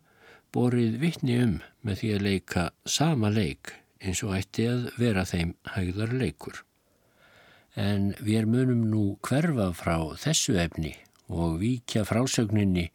borið 0.56 0.96
vittni 1.04 1.36
um 1.44 1.58
með 1.84 2.01
því 2.01 2.13
að 2.16 2.25
leika 2.30 2.63
sama 2.88 3.30
leik 3.34 3.75
eins 4.00 4.24
og 4.24 4.38
ætti 4.38 4.70
að 4.72 4.88
vera 5.01 5.27
þeim 5.27 5.54
hægðar 5.75 6.16
leikur. 6.16 6.63
En 7.77 8.13
við 8.25 8.48
munum 8.50 8.88
nú 8.89 9.03
hverfa 9.22 9.69
frá 9.77 9.98
þessu 10.17 10.57
efni 10.57 10.96
og 11.29 11.60
víkja 11.62 12.01
frásögninni 12.10 12.88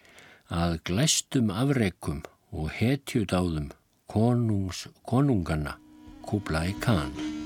að 0.50 0.80
glæstum 0.88 1.52
afreikum 1.54 2.24
og 2.50 2.72
hetjudáðum 2.80 3.70
konungs 4.10 4.88
konungana 5.06 5.78
Kublai 6.26 6.74
Khan. 6.82 7.41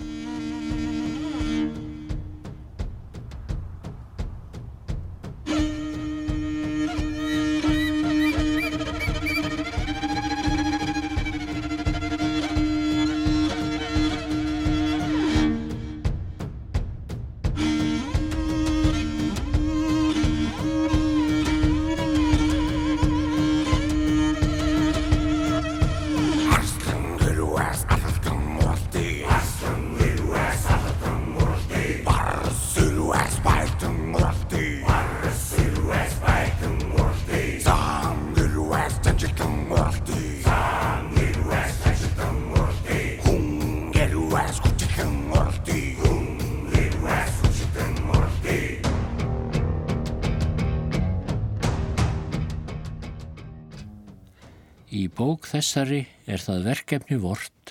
Þessari 55.66 56.04
er 56.30 56.38
það 56.38 56.60
verkefni 56.62 57.16
vort 57.18 57.70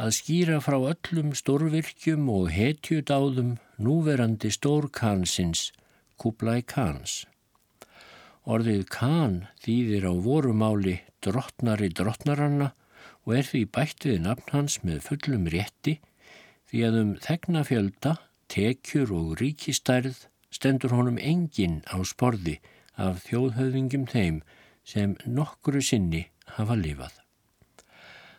að 0.00 0.14
skýra 0.16 0.60
frá 0.64 0.76
öllum 0.78 1.34
stórvirkjum 1.36 2.30
og 2.32 2.46
hetjudáðum 2.54 3.50
núverandi 3.84 4.48
stórkansins 4.54 5.66
Kublai 6.16 6.62
Khans. 6.64 7.26
Orðið 8.48 8.86
Khan 8.94 9.36
þýðir 9.60 10.08
á 10.08 10.12
vorumáli 10.24 10.96
drottnari 11.20 11.92
drottnaranna 11.92 12.70
og 13.26 13.36
er 13.36 13.44
því 13.50 13.62
bætt 13.76 14.08
við 14.08 14.24
nafn 14.24 14.48
hans 14.54 14.80
með 14.80 15.04
fullum 15.10 15.52
rétti 15.52 15.98
því 16.72 16.84
að 16.88 16.98
um 17.02 17.14
þegnafjölda, 17.28 18.16
tekjur 18.48 19.12
og 19.20 19.36
ríkistærð 19.42 20.24
stendur 20.48 20.96
honum 20.96 21.20
engin 21.20 21.82
á 21.92 22.00
sporði 22.08 22.56
af 22.96 23.20
þjóðhauðingum 23.28 24.08
þeim 24.08 24.44
sem 24.88 25.18
nokkru 25.28 25.84
sinni 25.84 26.30
hafa 26.56 26.80
lifað. 26.80 27.17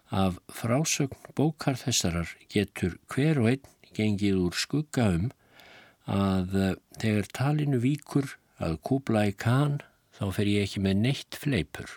Af 0.10 0.40
frásögn 0.50 1.14
bókar 1.38 1.76
þessarar 1.78 2.32
getur 2.50 2.98
hver 3.14 3.38
og 3.44 3.48
einn 3.52 3.62
gengið 3.94 4.40
úr 4.42 4.56
skugga 4.58 5.06
um 5.14 5.30
að 6.10 6.56
eh, 6.58 6.74
þegar 6.98 7.30
talinu 7.38 7.78
víkur 7.84 8.32
að 8.58 8.80
kúbla 8.82 9.30
í 9.30 9.34
kann 9.38 9.86
þá 10.18 10.34
fer 10.36 10.48
ég 10.50 10.64
ekki 10.66 10.80
með 10.84 10.96
neitt 11.04 11.36
fleipur. 11.38 11.90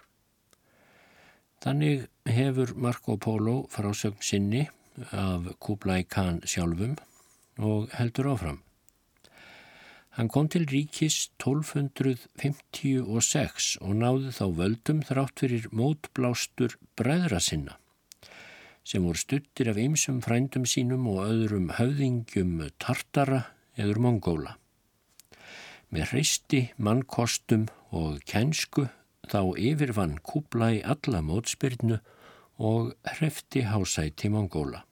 Þannig 1.64 2.04
hefur 2.28 2.74
Marco 2.76 3.16
Polo 3.16 3.66
frásögn 3.72 4.20
sinni 4.20 4.68
af 5.16 5.48
Kublai 5.62 6.02
Khan 6.04 6.42
sjálfum 6.44 6.96
og 7.62 7.88
heldur 7.96 8.26
áfram. 8.34 8.60
Hann 10.12 10.28
kom 10.28 10.48
til 10.52 10.68
ríkis 10.68 11.32
1256 11.40 13.80
og 13.80 13.96
náði 13.96 14.28
þá 14.36 14.46
völdum 14.58 15.00
þrátt 15.08 15.40
fyrir 15.40 15.64
mótblástur 15.72 16.76
bræðra 17.00 17.40
sinna 17.40 17.80
sem 18.84 19.04
voru 19.06 19.18
stuttir 19.18 19.70
af 19.70 19.78
ymsum 19.78 20.20
frændum 20.24 20.64
sínum 20.66 21.06
og 21.12 21.22
öðrum 21.26 21.70
höfðingjum 21.78 22.58
tartara 22.82 23.44
eður 23.78 24.00
mongóla. 24.06 24.56
Með 25.92 26.08
hreisti, 26.12 26.62
mannkostum 26.76 27.68
og 27.92 28.22
kænsku 28.28 28.88
þá 29.28 29.40
yfirvann 29.60 30.16
Kublai 30.24 30.80
alla 30.82 31.20
mótspyrnu 31.22 32.00
og 32.58 32.94
hrefti 33.16 33.66
hásæti 33.68 34.30
mongóla. 34.32 34.82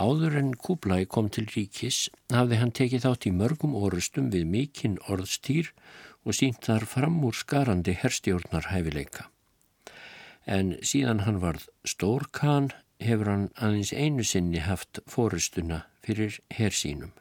Áður 0.00 0.36
en 0.38 0.52
Kublai 0.54 1.02
kom 1.04 1.28
til 1.28 1.48
ríkis 1.50 2.08
hafði 2.32 2.60
hann 2.60 2.70
tekið 2.76 3.04
þátt 3.04 3.26
í 3.26 3.34
mörgum 3.34 3.74
orustum 3.74 4.30
við 4.32 4.46
mikinn 4.52 5.00
orðstýr 5.10 5.72
og 6.24 6.36
sínt 6.36 6.62
þar 6.64 6.86
fram 6.86 7.18
úr 7.26 7.36
skarandi 7.36 7.96
herstjórnar 7.98 8.70
hæfileika. 8.70 9.28
En 10.46 10.76
síðan 10.82 11.24
hann 11.26 11.40
varð 11.42 11.66
stórkan 11.84 12.70
hefur 13.00 13.30
hann 13.32 13.48
aðeins 13.56 13.92
einu 13.92 14.24
sinni 14.24 14.62
haft 14.64 15.00
fórustuna 15.08 15.84
fyrir 16.04 16.40
hersínum. 16.56 17.12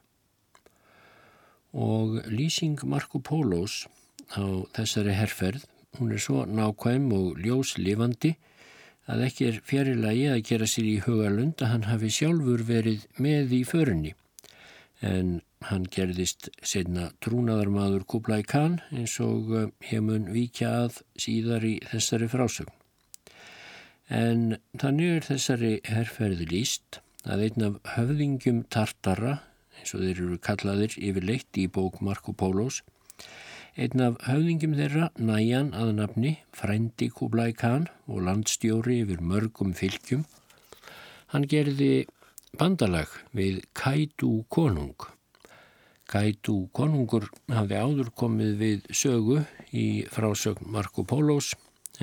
Og 1.74 2.22
lýsing 2.28 2.80
Marco 2.84 3.20
Pólos 3.20 3.88
á 4.34 4.66
þessari 4.76 5.14
herrferð, 5.18 5.66
hún 6.00 6.14
er 6.14 6.22
svo 6.24 6.46
nákvæm 6.46 7.12
og 7.14 7.38
ljóslifandi 7.44 8.36
að 9.10 9.26
ekki 9.28 9.50
er 9.50 9.62
fjarilagi 9.66 10.26
að 10.30 10.46
gera 10.50 10.70
sér 10.70 10.88
í 10.90 10.98
hugalund 11.06 11.62
að 11.62 11.72
hann 11.74 11.88
hafi 11.90 12.10
sjálfur 12.14 12.66
verið 12.66 13.06
með 13.18 13.54
í 13.58 13.64
förunni 13.66 14.14
en 15.06 15.40
hann 15.70 15.86
gerðist 15.92 16.50
setna 16.64 17.10
trúnaðarmadur 17.24 18.06
Kublai 18.08 18.44
Khan 18.44 18.80
eins 18.96 19.16
og 19.24 19.52
eh, 19.56 20.02
vikja 20.34 20.72
að 20.86 21.02
síðar 21.20 21.66
í 21.68 21.80
þessari 21.92 22.30
frásögn. 22.32 22.79
En 24.10 24.58
þannig 24.82 25.20
er 25.20 25.28
þessari 25.28 25.74
herrferði 25.86 26.50
líst 26.50 27.01
að 27.30 27.46
einn 27.48 27.66
af 27.68 27.82
höfðingjum 27.96 28.63
tartara, 28.74 29.39
eins 29.78 29.94
og 29.94 30.01
þeir 30.06 30.24
eru 30.25 30.39
kallaðir 30.42 30.96
yfirleitt 30.98 31.60
í 31.62 31.68
bók 31.70 32.01
Marco 32.01 32.34
Pólos, 32.34 32.82
Einn 33.80 34.01
af 34.04 34.18
höfðingjum 34.25 34.74
þeirra, 34.75 35.06
næjan 35.16 35.70
að 35.78 35.92
nafni, 36.00 36.32
frændi 36.58 37.08
Kublai 37.16 37.54
Khan 37.56 37.86
og 38.10 38.25
landstjóri 38.25 38.98
yfir 39.06 39.22
mörgum 39.24 39.75
fylgjum, 39.78 40.25
hann 41.32 41.46
gerði 41.48 42.08
bandalag 42.60 43.13
við 43.32 43.62
Kaidu 43.78 44.44
konung. 44.51 44.98
Kaidu 46.10 46.58
konungur 46.75 47.30
hafði 47.54 47.80
áður 47.80 48.12
komið 48.20 48.51
við 48.63 48.92
sögu 48.92 49.44
í 49.72 49.88
frásögn 50.12 50.68
Marco 50.74 51.06
Polos 51.08 51.54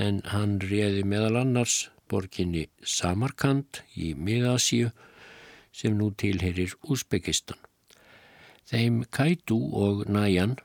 en 0.00 0.22
hann 0.30 0.56
réði 0.62 1.02
meðal 1.04 1.42
annars 1.42 1.90
borginni 2.10 2.66
Samarkand 2.82 3.82
í 3.94 4.12
Miðasíu 4.14 4.92
sem 5.76 5.96
nú 5.98 6.10
tilherir 6.16 6.75
Úsbekistan. 6.86 7.58
Þeim 8.66 9.04
Kaidu 9.10 9.58
og 9.78 10.06
Næjan 10.10 10.56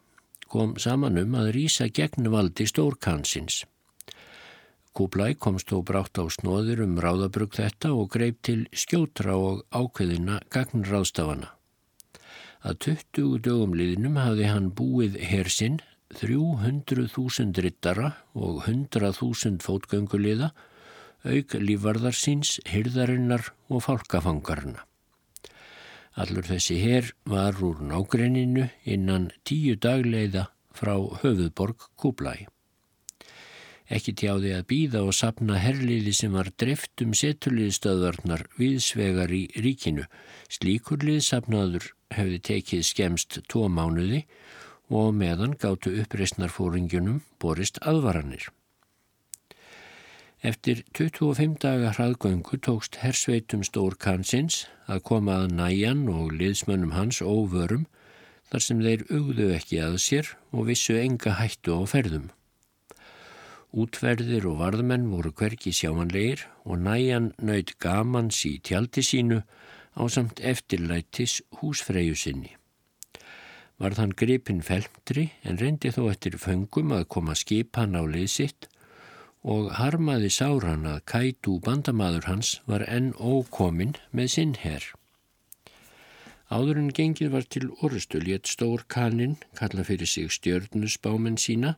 kom 0.51 0.77
saman 0.81 1.19
um 1.21 1.35
að 1.37 1.51
rýsa 1.57 1.87
gegn 1.93 2.31
valdi 2.33 2.65
stórkansins. 2.67 3.63
Kublai 4.91 5.35
komst 5.39 5.69
þó 5.71 5.79
brátt 5.87 6.19
á 6.19 6.27
snóðir 6.27 6.81
um 6.83 6.97
ráðabrug 6.99 7.53
þetta 7.55 7.93
og 7.95 8.09
greip 8.11 8.41
til 8.43 8.65
skjótra 8.75 9.37
og 9.39 9.61
ákveðina 9.71 10.41
gagnráðstafana. 10.51 11.53
Að 12.61 12.75
20 12.85 13.39
dögum 13.45 13.77
liðnum 13.77 14.19
hafði 14.19 14.49
hann 14.51 14.67
búið 14.75 15.15
hersinn 15.23 15.79
300.000 16.19 17.63
rittara 17.63 18.11
og 18.35 18.65
100.000 18.67 19.63
fótgönguliða, 19.63 20.51
auk 21.25 21.57
lífarðarsins, 21.59 22.59
hyrðarinnar 22.69 23.51
og 23.69 23.85
fálkafangarna. 23.85 24.85
Allur 26.19 26.43
þessi 26.43 26.77
herr 26.81 27.11
var 27.23 27.59
úr 27.63 27.79
nágreininu 27.87 28.67
innan 28.83 29.29
tíu 29.47 29.77
dagleiða 29.79 30.49
frá 30.75 30.95
höfuðborg 31.21 31.87
Kublai. 31.95 32.47
ekki 33.91 34.13
tjáði 34.15 34.53
að 34.55 34.67
býða 34.71 34.99
og 35.03 35.15
sapna 35.15 35.57
herliði 35.59 36.13
sem 36.15 36.31
var 36.31 36.47
drift 36.63 37.01
um 37.03 37.11
setuliðstöðvarnar 37.11 38.45
viðsvegar 38.55 39.33
í 39.35 39.41
ríkinu. 39.65 40.05
Slíkur 40.47 41.03
liðsapnaður 41.03 41.89
hefði 42.15 42.39
tekið 42.39 42.85
skemst 42.87 43.41
tvo 43.51 43.67
mánuði 43.67 44.23
og 44.87 45.11
meðan 45.15 45.57
gáttu 45.59 45.91
uppreysnarfóringjunum 46.05 47.19
borist 47.39 47.83
aðvaranir. 47.83 48.47
Eftir 50.41 50.79
25 50.97 51.59
daga 51.61 51.91
hraðgöngu 51.93 52.57
tókst 52.65 52.95
hersveitum 52.97 53.61
stór 53.61 53.93
kansins 54.01 54.63
að 54.89 55.03
koma 55.05 55.35
að 55.43 55.51
næjan 55.59 56.07
og 56.09 56.31
liðsmönnum 56.33 56.95
hans 56.95 57.19
óvörum 57.21 57.83
þar 58.49 58.65
sem 58.65 58.81
þeir 58.81 59.03
ugðu 59.13 59.51
ekki 59.53 59.83
að 59.85 59.99
sér 60.01 60.31
og 60.49 60.65
vissu 60.71 60.97
enga 60.97 61.35
hættu 61.37 61.77
á 61.77 61.85
ferðum. 61.85 62.31
Útverðir 63.69 64.49
og 64.49 64.57
varðmenn 64.63 65.05
voru 65.13 65.29
hverki 65.29 65.75
sjámanleir 65.77 66.47
og 66.65 66.81
næjan 66.87 67.29
nöyð 67.37 67.75
gamans 67.77 68.41
í 68.49 68.55
tjaldi 68.65 69.05
sínu 69.05 69.43
á 69.93 70.01
samt 70.09 70.41
eftirlætis 70.41 71.37
húsfreyju 71.61 72.17
sinni. 72.17 72.55
Varð 73.77 74.01
hann 74.01 74.17
gripin 74.17 74.65
felmtri 74.65 75.29
en 75.45 75.61
reyndi 75.61 75.93
þó 75.93 76.07
eftir 76.09 76.41
föngum 76.41 76.97
að 76.97 77.09
koma 77.13 77.37
skipan 77.37 77.93
á 77.93 78.01
leysitt 78.09 78.71
og 79.43 79.71
harmaði 79.77 80.29
sáran 80.29 80.85
að 80.85 81.03
kætu 81.09 81.59
bandamaður 81.65 82.27
hans 82.29 82.55
var 82.69 82.85
enn 82.87 83.13
ókomin 83.17 83.95
með 84.11 84.33
sinn 84.35 84.55
herr. 84.61 84.85
Áður 86.51 86.81
en 86.81 86.91
gengið 86.91 87.31
var 87.31 87.45
til 87.47 87.69
orustu 87.81 88.19
létt 88.19 88.49
stór 88.51 88.83
kaninn 88.91 89.37
kalla 89.57 89.85
fyrir 89.87 90.09
sig 90.09 90.29
stjörnusbámen 90.35 91.39
sína 91.39 91.77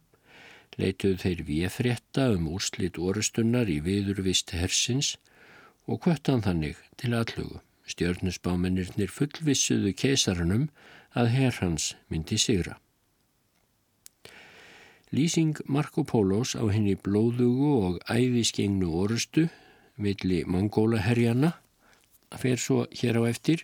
leituðu 0.81 1.19
þeir 1.21 1.43
viðfrétta 1.47 2.29
um 2.35 2.47
úrslit 2.55 2.97
orustunnar 2.97 3.69
í 3.69 3.79
viðurvist 3.85 4.55
hersins 4.57 5.15
og 5.85 6.01
kvöttan 6.05 6.43
þannig 6.45 6.79
til 6.97 7.13
allugu. 7.13 7.61
Stjörnusbámennirnir 7.83 9.11
fullvissuðu 9.11 9.91
keisarunum 9.99 10.69
að 11.19 11.33
herrhans 11.35 11.93
myndi 12.09 12.39
sigra. 12.39 12.77
Lýsing 15.13 15.53
Marco 15.69 16.01
Pólos 16.01 16.55
á 16.57 16.65
henni 16.73 16.95
blóðugu 16.97 17.67
og 17.85 17.97
æðiskengnu 18.09 18.87
orustu 18.97 19.43
milli 20.01 20.39
mongólaherjana 20.49 21.51
fer 22.41 22.57
svo 22.57 22.87
hér 22.89 23.19
á 23.21 23.29
eftir. 23.29 23.61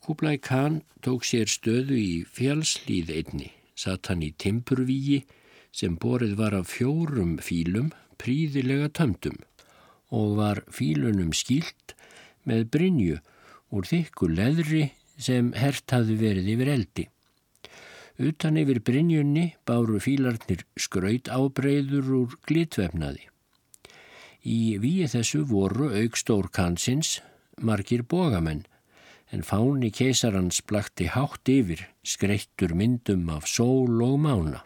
Kublai 0.00 0.38
Khan 0.40 0.80
tók 1.04 1.28
sér 1.28 1.52
stöðu 1.52 1.98
í 2.00 2.24
fjálslíð 2.24 3.12
einni, 3.12 3.50
satt 3.76 4.08
hann 4.08 4.24
í 4.24 4.32
Timpurvíi 4.32 5.20
sem 5.68 6.00
borið 6.00 6.32
var 6.40 6.56
af 6.56 6.72
fjórum 6.72 7.36
fílum 7.44 7.92
príðilega 8.16 8.88
tömdum 8.88 9.36
og 10.08 10.36
var 10.40 10.64
fílunum 10.72 11.36
skýlt 11.36 11.92
með 12.48 12.70
brinju 12.72 13.20
úr 13.68 13.84
þykku 13.84 14.32
leðri 14.32 14.86
sem 15.20 15.52
hert 15.52 15.92
hafi 15.92 16.16
verið 16.16 16.54
yfir 16.56 16.76
eldi. 16.78 17.10
Utan 18.20 18.58
yfir 18.60 18.82
brinjunni 18.84 19.46
báru 19.64 19.96
fílarnir 20.04 20.66
skraut 20.76 21.30
ábreyður 21.32 22.10
úr 22.18 22.34
glitvefnaði. 22.44 23.22
Í 24.44 24.76
víi 24.82 25.06
þessu 25.08 25.46
voru 25.48 25.88
aukstór 26.02 26.50
kansins 26.52 27.20
margir 27.60 28.04
bogamenn 28.04 28.66
en 29.32 29.44
fáni 29.46 29.90
keisarans 29.94 30.60
blakti 30.68 31.06
hátt 31.14 31.48
yfir 31.48 31.86
skreittur 32.04 32.74
myndum 32.76 33.28
af 33.32 33.48
sól 33.48 34.02
og 34.04 34.18
mána. 34.20 34.60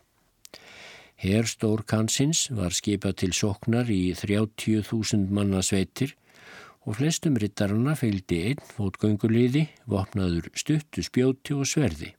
Herstór 1.20 1.84
kansins 1.86 2.48
var 2.50 2.74
skipað 2.74 3.20
til 3.22 3.32
soknar 3.38 3.90
í 3.92 4.14
30.000 4.18 5.30
manna 5.30 5.62
sveitir 5.62 6.16
og 6.84 6.98
flestum 6.98 7.38
rittarana 7.40 7.94
fylgdi 7.96 8.42
einn 8.50 8.66
fótgönguliði, 8.74 9.68
vopnaður 9.86 10.50
stuttu 10.58 11.06
spjóti 11.06 11.56
og 11.56 11.70
sverði. 11.70 12.12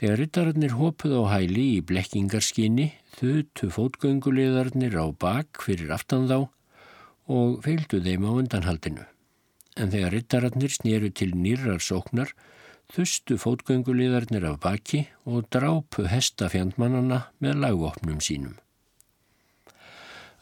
Þegar 0.00 0.18
rittararnir 0.18 0.72
hopuð 0.74 1.12
á 1.22 1.22
hæli 1.36 1.64
í 1.76 1.82
blekkingarskinni 1.86 2.88
þutu 3.14 3.68
fótgönguliðarnir 3.76 4.96
á 4.98 5.06
bak 5.14 5.62
fyrir 5.62 5.92
aftan 5.94 6.26
þá 6.30 6.38
og 7.30 7.60
fylgdu 7.64 8.00
þeim 8.02 8.26
á 8.26 8.30
undanhaldinu. 8.34 9.06
En 9.78 9.94
þegar 9.94 10.16
rittararnir 10.18 10.74
snýru 10.74 11.12
til 11.14 11.30
nýrar 11.38 11.78
sóknar 11.82 12.34
þustu 12.90 13.38
fótgönguliðarnir 13.40 14.50
af 14.50 14.60
baki 14.66 15.06
og 15.30 15.46
drápu 15.54 16.08
hestafjandmannana 16.10 17.28
með 17.38 17.62
lagvopnum 17.62 18.18
sínum. 18.18 18.58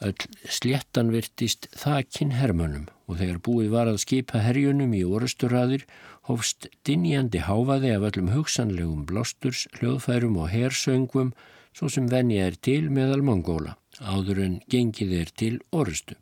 Öll 0.02 0.26
sléttan 0.50 1.12
virtist 1.14 1.68
þakin 1.78 2.32
hermönum 2.34 2.88
og 3.06 3.20
þegar 3.20 3.38
búið 3.46 3.68
var 3.74 3.90
að 3.90 4.00
skipa 4.02 4.40
herjunum 4.42 4.94
í 4.98 5.02
orusturraðir 5.06 5.84
hófst 6.26 6.66
dinjandi 6.88 7.42
háfaði 7.46 7.92
af 7.94 8.06
öllum 8.10 8.32
hugsanlegum 8.34 9.04
blósturs, 9.06 9.68
hljóðfærum 9.78 10.40
og 10.42 10.50
hersöngum 10.50 11.30
svo 11.72 11.90
sem 11.92 12.08
venja 12.10 12.48
er 12.48 12.58
til 12.58 12.90
meðal 12.90 13.22
mongóla, 13.26 13.76
áður 14.00 14.42
en 14.46 14.58
gengið 14.70 15.14
er 15.20 15.30
til 15.38 15.60
orustu. 15.70 16.18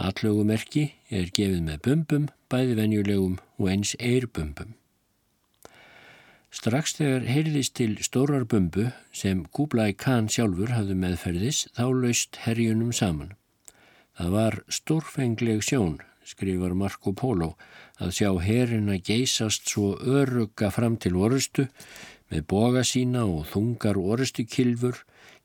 Allögumerki 0.00 0.90
er 1.10 1.32
gefið 1.36 1.64
með 1.66 1.80
bumbum, 1.86 2.28
bæði 2.52 2.76
venjulegum 2.78 3.40
og 3.58 3.72
eins 3.72 3.96
eirbumbum. 3.98 4.76
Strax 6.50 6.96
þegar 6.98 7.26
heyrðist 7.30 7.76
til 7.78 7.92
stórar 8.02 8.42
bumbu 8.42 8.88
sem 9.14 9.44
Kublai 9.54 9.92
Khan 9.94 10.26
sjálfur 10.26 10.72
hafði 10.74 10.96
meðferðis 10.98 11.60
þá 11.76 11.84
laust 11.94 12.40
herjunum 12.42 12.90
saman. 12.90 13.36
Það 14.18 14.32
var 14.34 14.56
stórfengleg 14.66 15.62
sjón, 15.62 16.00
skrifar 16.26 16.74
Marco 16.74 17.14
Polo, 17.14 17.52
að 18.02 18.16
sjá 18.18 18.30
herin 18.42 18.90
að 18.90 19.04
geysast 19.12 19.70
svo 19.70 19.92
örugga 20.02 20.72
fram 20.74 20.98
til 20.98 21.14
orustu 21.22 21.68
með 22.34 22.44
boga 22.50 22.82
sína 22.82 23.22
og 23.30 23.46
þungar 23.54 24.02
orustu 24.02 24.42
kilfur, 24.42 24.98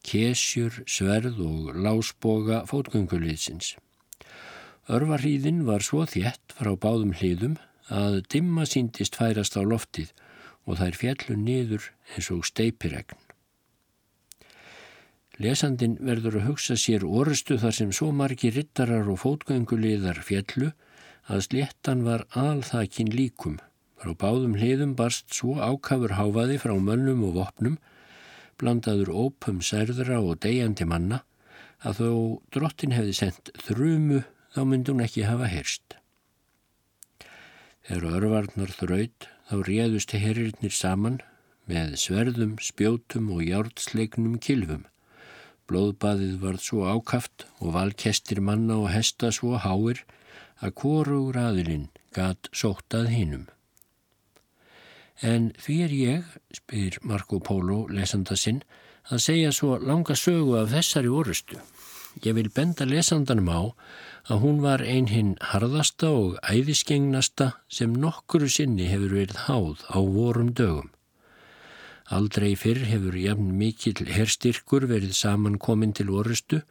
kesjur, 0.05 0.81
sverð 0.89 1.37
og 1.45 1.71
lásboga 1.85 2.63
fótgönguliðsins. 2.69 3.75
Örvarhýðin 4.89 5.63
var 5.69 5.85
svo 5.85 6.03
þjætt 6.09 6.57
frá 6.57 6.73
báðum 6.73 7.13
hliðum 7.21 7.59
að 7.93 8.23
dimma 8.33 8.65
síndist 8.65 9.17
færast 9.21 9.53
á 9.53 9.61
loftið 9.61 10.09
og 10.65 10.79
þær 10.81 10.97
fjallu 10.99 11.37
niður 11.37 11.91
eins 12.15 12.31
og 12.33 12.45
steipiregn. 12.49 13.17
Lesandin 15.41 15.97
verður 15.99 16.39
að 16.39 16.45
hugsa 16.49 16.77
sér 16.79 17.03
orustu 17.03 17.57
þar 17.59 17.75
sem 17.75 17.91
svo 17.91 18.11
margi 18.15 18.53
rittarar 18.55 19.09
og 19.11 19.19
fótgönguliðar 19.25 20.21
fjallu 20.23 20.71
að 21.27 21.43
sléttan 21.49 22.05
var 22.05 22.23
alþakin 22.39 23.11
líkum. 23.11 23.57
Frá 23.99 24.13
báðum 24.15 24.55
hliðum 24.55 24.93
barst 24.95 25.33
svo 25.35 25.57
ákafur 25.59 26.15
háfaði 26.15 26.59
frá 26.61 26.75
mönnum 26.79 27.25
og 27.27 27.35
vopnum, 27.39 27.75
blandaður 28.55 29.11
ópum 29.11 29.59
særðra 29.59 30.21
og 30.23 30.39
degjandi 30.45 30.87
manna, 30.87 31.23
að 31.83 31.99
þó 31.99 32.09
drottin 32.55 32.95
hefði 32.95 33.15
sendt 33.19 33.51
þrumu 33.65 34.23
þá 34.55 34.61
myndi 34.63 34.93
hún 34.93 35.03
ekki 35.03 35.27
hafa 35.27 35.49
heyrst. 35.51 35.97
Þegar 37.85 38.19
örvarnar 38.21 38.71
þraut 38.71 39.27
þá 39.49 39.55
réðust 39.67 40.13
herrirnir 40.17 40.73
saman 40.73 41.21
með 41.69 41.95
sverðum, 42.01 42.57
spjótum 42.61 43.31
og 43.33 43.43
jártsleiknum 43.45 44.37
kilfum. 44.41 44.85
Blóðbaðið 45.69 46.37
varð 46.43 46.61
svo 46.61 46.85
ákaft 46.85 47.47
og 47.59 47.73
valkestir 47.73 48.41
manna 48.41 48.77
og 48.83 48.91
hesta 48.93 49.31
svo 49.33 49.57
háir 49.57 50.03
að 50.61 50.75
korugur 50.81 51.39
aðilinn 51.41 51.89
gat 52.13 52.49
sóttað 52.53 53.09
hinnum. 53.13 53.45
En 55.23 55.51
því 55.61 55.77
er 55.85 55.95
ég, 55.95 56.33
spyr 56.53 56.99
Marco 57.01 57.39
Polo 57.39 57.85
lesanda 57.87 58.35
sinn, 58.37 58.61
að 59.09 59.23
segja 59.25 59.51
svo 59.53 59.77
langa 59.79 60.15
sögu 60.17 60.57
af 60.59 60.71
þessari 60.73 61.09
orustu. 61.09 61.57
Ég 62.23 62.33
vil 62.37 62.49
benda 62.49 62.85
lesandanum 62.87 63.49
á 63.51 63.61
að 64.31 64.39
hún 64.41 64.61
var 64.63 64.81
ein 64.81 65.07
hinn 65.11 65.35
harðasta 65.51 66.07
og 66.15 66.39
æðisgengnasta 66.47 67.51
sem 67.67 67.93
nokkuru 67.93 68.47
sinni 68.49 68.87
hefur 68.87 69.11
verið 69.19 69.37
háð 69.45 69.83
á 69.91 69.99
vorum 69.99 70.53
dögum. 70.55 70.89
Aldrei 72.13 72.53
fyrr 72.55 72.85
hefur 72.85 73.15
jafn 73.17 73.57
mikill 73.59 74.05
herstyrkur 74.15 74.85
verið 74.87 75.13
samankomin 75.17 75.93
til 75.97 76.09
orustu, 76.13 76.61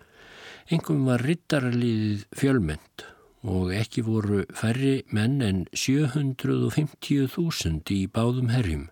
engum 0.70 1.04
var 1.10 1.20
rittaraliðið 1.26 2.24
fjölmend 2.38 3.04
og 3.44 3.74
ekki 3.76 4.02
voru 4.06 4.44
færri 4.56 5.04
menn 5.12 5.42
en 5.44 5.66
750.000 5.76 7.92
í 7.92 8.06
báðum 8.08 8.48
herjum. 8.54 8.88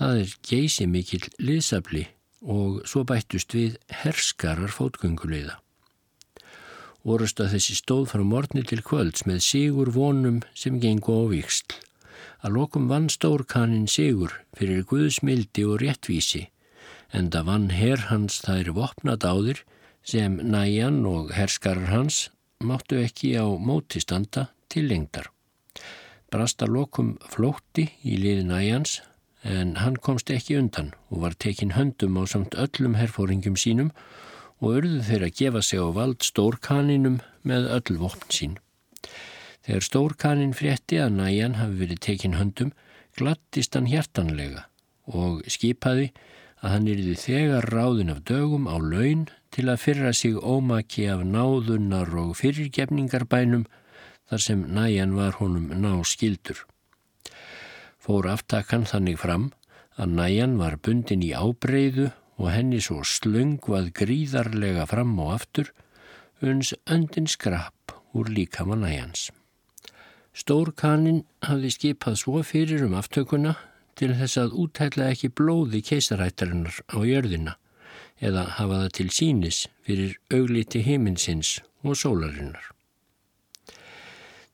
Það 0.00 0.20
er 0.22 0.30
geysi 0.48 0.86
mikill 0.88 1.28
liðsabli 1.38 2.06
og 2.40 2.80
svo 2.88 3.04
bættust 3.04 3.52
við 3.52 3.76
herskarar 4.02 4.72
fótgönguleiða. 4.72 5.60
Orust 7.04 7.40
að 7.40 7.54
þessi 7.54 7.78
stóð 7.78 8.06
frá 8.12 8.22
morni 8.28 8.62
til 8.68 8.82
kvölds 8.84 9.24
með 9.24 9.40
sigur 9.46 9.90
vonum 9.94 10.42
sem 10.52 10.76
gengu 10.82 11.14
á 11.16 11.22
viksl. 11.32 11.78
Að 12.44 12.56
lokum 12.56 12.88
vann 12.88 13.08
stórkaninn 13.08 13.88
sigur 13.88 14.34
fyrir 14.56 14.84
Guðsmildi 14.88 15.64
og 15.64 15.80
réttvísi, 15.80 16.48
en 17.12 17.30
það 17.32 17.48
vann 17.48 17.68
herr 17.72 18.06
hans 18.10 18.40
þær 18.44 18.72
vopnad 18.76 19.24
áðir 19.24 19.64
sem 20.04 20.36
næjan 20.44 21.04
og 21.08 21.32
herskarar 21.36 21.88
hans 21.88 22.28
máttu 22.60 23.00
ekki 23.00 23.32
á 23.40 23.48
móti 23.48 24.00
standa 24.00 24.50
til 24.68 24.88
lengdar. 24.92 25.30
Brasta 26.30 26.68
lokum 26.68 27.16
flótti 27.32 27.88
í 28.04 28.16
liði 28.20 28.44
næjans 28.46 29.00
en 29.42 29.76
hann 29.80 29.96
komst 29.96 30.30
ekki 30.30 30.58
undan 30.60 30.92
og 31.08 31.24
var 31.24 31.34
tekin 31.40 31.72
höndum 31.74 32.20
á 32.20 32.28
samt 32.28 32.54
öllum 32.54 32.94
herfóringum 33.00 33.56
sínum 33.56 33.90
og 34.60 34.80
urðu 34.80 35.00
þeir 35.08 35.26
að 35.26 35.36
gefa 35.40 35.62
sig 35.64 35.80
á 35.80 35.88
vald 35.96 36.24
stórkaninum 36.24 37.20
með 37.42 37.68
öll 37.76 38.00
vopn 38.00 38.32
sín. 38.32 38.56
Þegar 39.64 39.86
stórkanin 39.86 40.56
frétti 40.56 41.00
að 41.00 41.16
næjan 41.16 41.58
hafi 41.60 41.80
verið 41.82 42.02
tekin 42.06 42.36
höndum, 42.36 42.72
glattist 43.16 43.76
hann 43.76 43.88
hjertanlega 43.90 44.66
og 45.10 45.40
skipaði 45.50 46.10
að 46.60 46.74
hann 46.74 46.88
yrði 46.92 47.14
þegar 47.18 47.68
ráðin 47.72 48.12
af 48.12 48.24
dögum 48.28 48.68
á 48.68 48.76
laun 48.76 49.26
til 49.50 49.66
að 49.72 49.82
fyrra 49.84 50.12
sig 50.14 50.36
ómaki 50.36 51.06
af 51.10 51.24
náðunnar 51.26 52.12
og 52.22 52.36
fyrirgefningarbænum 52.38 53.64
þar 54.30 54.44
sem 54.44 54.66
næjan 54.68 55.16
var 55.16 55.40
honum 55.40 55.72
ná 55.74 56.04
skildur. 56.06 56.60
Fór 58.00 58.28
aftakan 58.30 58.86
þannig 58.88 59.18
fram 59.20 59.50
að 60.00 60.14
næjan 60.20 60.56
var 60.60 60.78
bundin 60.80 61.24
í 61.24 61.32
ábreyðu 61.36 62.10
og 62.40 62.48
henni 62.54 62.80
svo 62.80 63.02
slöngvað 63.04 63.92
gríðarlega 64.00 64.86
fram 64.88 65.12
og 65.20 65.34
aftur 65.36 65.70
uns 66.40 66.72
öndin 66.88 67.28
skrapp 67.28 67.92
úr 68.16 68.32
líkama 68.32 68.78
næjans. 68.80 69.28
Stórkanin 70.32 71.24
hafði 71.44 71.70
skipað 71.74 72.16
svo 72.22 72.40
fyrir 72.46 72.86
um 72.86 72.96
aftökuna 72.96 73.58
til 74.00 74.14
þess 74.16 74.38
að 74.40 74.56
útækla 74.64 75.10
ekki 75.12 75.28
blóði 75.36 75.82
keisarættarinnar 75.84 76.80
á 76.88 76.98
jörðina 77.04 77.56
eða 78.24 78.46
hafa 78.56 78.82
það 78.84 78.92
til 78.98 79.08
sínis 79.16 79.58
fyrir 79.84 80.16
augliti 80.32 80.80
heiminsins 80.86 81.58
og 81.84 81.98
sólarinnar. 82.00 82.62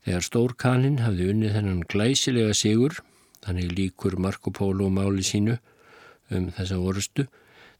Þegar 0.06 0.22
Stórkanin 0.22 1.00
hafði 1.02 1.30
unnið 1.32 1.56
þennan 1.56 1.86
glæsilega 1.90 2.54
sigur, 2.54 3.00
þannig 3.42 3.72
líkur 3.74 4.14
Marco 4.22 4.52
Polo 4.54 4.86
máli 4.90 5.24
sínu 5.26 5.56
um 6.30 6.50
þessa 6.54 6.78
orustu, 6.78 7.26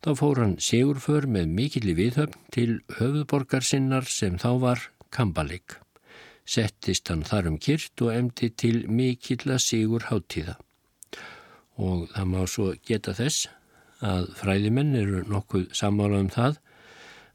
þá 0.07 0.13
fór 0.15 0.39
hann 0.39 0.53
sigurför 0.63 1.25
með 1.27 1.49
mikilli 1.51 1.93
viðhöfn 1.99 2.43
til 2.55 2.77
höfuðborgar 2.95 3.65
sinnar 3.67 4.07
sem 4.07 4.37
þá 4.39 4.51
var 4.63 4.83
Kambalig. 5.11 5.65
Settist 6.47 7.11
hann 7.11 7.25
þar 7.27 7.49
um 7.51 7.57
kyrt 7.59 8.05
og 8.07 8.13
emdi 8.15 8.53
til 8.55 8.85
mikilla 8.87 9.57
sigur 9.59 10.07
háttíða 10.07 10.55
og 11.77 12.07
það 12.13 12.29
má 12.31 12.39
svo 12.49 12.67
geta 12.87 13.17
þess 13.19 13.49
að 14.07 14.31
fræðimenn 14.39 14.95
eru 14.97 15.25
nokkuð 15.27 15.67
sammála 15.77 16.23
um 16.23 16.31
það 16.31 16.61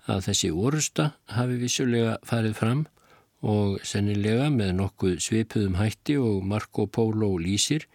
að 0.10 0.24
þessi 0.30 0.54
orusta 0.56 1.10
hafi 1.36 1.60
vissulega 1.60 2.16
farið 2.26 2.56
fram 2.58 2.86
og 3.52 3.84
sennilega 3.86 4.48
með 4.54 4.72
nokkuð 4.80 5.20
svipuðum 5.28 5.76
hætti 5.82 6.16
og 6.22 6.40
Marco 6.48 6.88
Polo 6.88 7.34
lýsir 7.42 7.86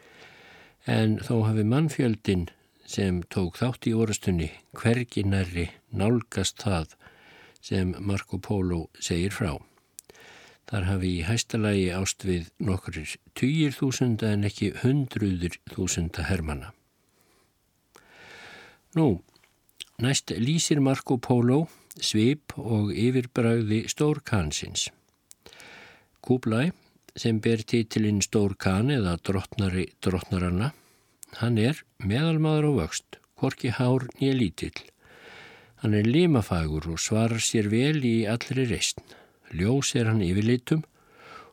en 0.84 1.16
þó 1.24 1.46
hafi 1.48 1.64
mannfjöldin 1.64 2.46
sem 2.86 3.20
tók 3.32 3.58
þátt 3.60 3.88
í 3.90 3.94
orustunni 3.98 4.50
hverginarri 4.78 5.68
nálgast 5.90 6.62
það 6.62 6.94
sem 7.60 7.94
Marco 7.98 8.38
Polo 8.38 8.86
segir 9.02 9.34
frá. 9.34 9.56
Þar 10.66 10.86
hafi 10.90 11.10
í 11.18 11.24
hæstalagi 11.26 11.86
ást 11.94 12.24
við 12.26 12.50
nokkurir 12.58 13.16
týjir 13.38 13.74
þúsunda 13.74 14.32
en 14.34 14.46
ekki 14.48 14.72
hundruður 14.82 15.58
þúsunda 15.74 16.26
hermana. 16.26 16.72
Nú, 18.96 19.20
næst 20.02 20.32
lýsir 20.34 20.80
Marco 20.82 21.18
Polo 21.22 21.66
svip 22.00 22.54
og 22.58 22.90
yfirbræði 22.94 23.84
Stórkansins. 23.90 24.88
Kúblæ, 26.24 26.70
sem 27.16 27.38
ber 27.40 27.62
títilinn 27.62 28.22
Stórkan 28.24 28.90
eða 28.92 29.16
drottnari 29.22 29.86
drottnaranna, 30.04 30.72
hann 31.42 31.58
er 31.58 31.82
meðalmaður 32.02 32.70
og 32.70 32.76
vöxt, 32.80 33.18
korki 33.36 33.72
hár 33.76 34.06
nýja 34.16 34.36
lítill. 34.36 34.80
Hann 35.82 35.94
er 35.94 36.08
limafagur 36.08 36.88
og 36.92 37.00
svarar 37.02 37.42
sér 37.44 37.68
vel 37.72 38.00
í 38.00 38.24
allri 38.28 38.64
reysn. 38.70 39.02
Ljós 39.52 39.92
er 39.94 40.08
hann 40.10 40.24
yfirleitum 40.24 40.82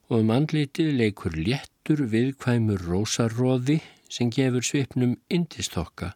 og 0.10 0.20
um 0.22 0.32
andlitið 0.34 0.94
leikur 1.00 1.36
léttur 1.38 2.06
viðkvæmur 2.12 2.86
rósaróði 2.88 3.80
sem 4.10 4.32
gefur 4.34 4.66
svipnum 4.66 5.18
indistokka. 5.30 6.14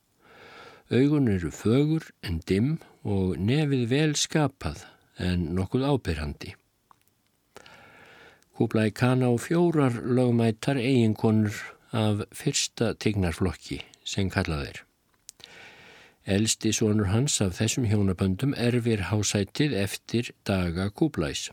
Augun 0.90 1.28
eru 1.28 1.52
fögur 1.52 2.06
en 2.24 2.40
dimm 2.48 2.78
og 3.04 3.36
nefið 3.38 3.84
vel 3.92 4.14
skapað 4.16 4.86
en 5.20 5.50
nokkuð 5.58 5.84
ábyrrandi. 5.84 6.54
Kúblæði 8.58 8.94
kana 8.96 9.30
á 9.30 9.36
fjórar 9.38 10.00
lögmættar 10.02 10.80
eiginkonur 10.82 11.58
af 11.92 12.26
fyrsta 12.36 12.94
tignarflokki 13.00 13.82
sem 14.04 14.30
kallaðir. 14.30 14.84
Elsti 16.28 16.74
sonur 16.76 17.08
hans 17.14 17.40
af 17.42 17.56
þessum 17.56 17.86
hjónaböndum 17.88 18.54
erfir 18.60 19.06
hásætið 19.08 19.76
eftir 19.80 20.32
daga 20.44 20.90
Kúblæs. 20.92 21.50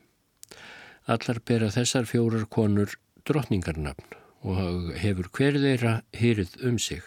Allar 1.06 1.38
bera 1.46 1.70
þessar 1.70 2.08
fjórar 2.10 2.48
konur 2.50 2.96
drottningarnafn 3.28 4.16
og 4.42 4.90
hefur 4.98 5.28
hver 5.30 5.60
þeirra 5.62 5.94
hyrð 6.18 6.56
um 6.66 6.78
sig. 6.78 7.04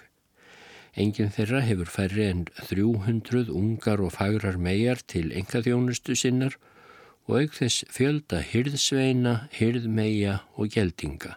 Engin 0.95 1.29
þeirra 1.29 1.59
hefur 1.61 1.91
færri 1.91 2.29
en 2.29 2.45
300 2.69 3.51
ungar 3.53 4.01
og 4.01 4.15
fagrar 4.15 4.57
megar 4.57 5.03
til 5.05 5.33
engaþjónustu 5.35 6.15
sinnar 6.15 6.55
og 7.27 7.41
auk 7.41 7.59
þess 7.59 7.83
fjölda 7.91 8.39
hyrðsveina, 8.53 9.35
hyrðmeia 9.51 10.39
og 10.55 10.71
geldinga. 10.71 11.35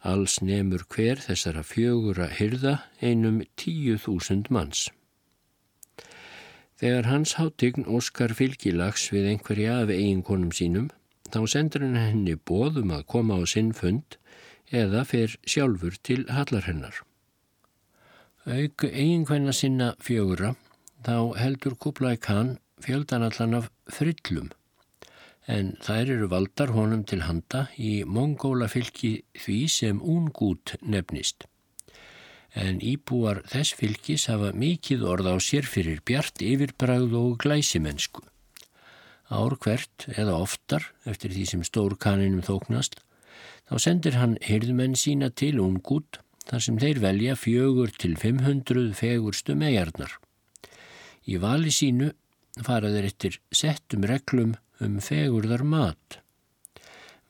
Alls 0.00 0.38
nefnur 0.40 0.86
hver 0.88 1.20
þessara 1.20 1.62
fjögura 1.66 2.30
hyrða 2.32 2.78
einum 3.04 3.42
tíu 3.60 3.98
þúsund 4.00 4.48
manns. 4.48 4.88
Þegar 6.80 7.10
hans 7.10 7.34
hátign 7.36 7.84
Óskar 7.84 8.32
fylgilags 8.32 9.10
við 9.12 9.28
einhverja 9.34 9.82
af 9.82 9.92
eiginkonum 9.92 10.54
sínum 10.56 10.88
þá 11.28 11.44
sendur 11.52 11.84
hann 11.84 11.98
henni 12.00 12.38
bóðum 12.48 12.94
að 12.96 13.04
koma 13.12 13.36
á 13.36 13.44
sinn 13.44 13.74
fund 13.76 14.16
eða 14.72 15.04
fer 15.04 15.36
sjálfur 15.44 15.98
til 16.00 16.24
hallar 16.32 16.64
hennar. 16.64 16.96
Auk 18.48 18.86
eiginkvæna 18.88 19.52
sinna 19.52 19.90
fjögura 20.00 20.54
þá 21.04 21.36
heldur 21.36 21.76
Kublai 21.76 22.16
Khan 22.16 22.56
fjöldanallan 22.80 23.58
af 23.60 23.68
frillum 23.92 24.48
en 25.50 25.74
þær 25.82 26.14
eru 26.16 26.30
valdar 26.30 26.72
honum 26.76 27.04
til 27.04 27.24
handa 27.26 27.66
í 27.76 28.00
mongóla 28.06 28.70
fylki 28.70 29.12
því 29.44 29.60
sem 29.76 30.02
ungút 30.02 30.76
nefnist. 30.82 31.46
En 32.54 32.80
íbúar 32.82 33.44
þess 33.50 33.76
fylkis 33.78 34.26
hafa 34.30 34.54
mikið 34.54 35.06
orð 35.06 35.30
á 35.30 35.36
sér 35.42 35.66
fyrir 35.66 36.02
bjart 36.06 36.42
yfirbræð 36.42 37.14
og 37.18 37.38
glæsimennsku 37.42 38.26
ár 39.30 39.54
hvert 39.62 40.08
eða 40.18 40.34
oftar 40.42 40.88
eftir 41.08 41.32
því 41.32 41.44
sem 41.46 41.62
stór 41.66 41.94
kaninum 42.02 42.42
þóknast, 42.42 42.98
þá 43.70 43.74
sendir 43.78 44.18
hann 44.18 44.36
hyrðmenn 44.42 44.98
sína 44.98 45.30
til 45.30 45.60
ungút 45.62 46.18
þar 46.50 46.64
sem 46.64 46.80
þeir 46.82 47.02
velja 47.04 47.36
fjögur 47.38 47.94
til 47.94 48.16
500 48.18 48.90
fegurstu 48.98 49.54
megarnar. 49.54 50.16
Í 51.30 51.38
vali 51.38 51.70
sínu 51.70 52.10
fara 52.66 52.90
þeir 52.90 53.06
eftir 53.12 53.38
settum 53.54 54.06
reglum 54.10 54.56
um 54.84 54.98
fegurðar 55.04 55.62
mat. 55.64 56.18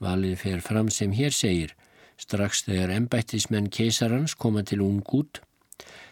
Valið 0.01 0.37
fer 0.41 0.63
fram 0.65 0.89
sem 0.93 1.13
hér 1.13 1.35
segir, 1.35 1.75
strax 2.21 2.65
þegar 2.67 2.95
embættismenn 2.95 3.69
keisarans 3.73 4.35
koma 4.35 4.63
til 4.65 4.83
ungút, 4.85 5.43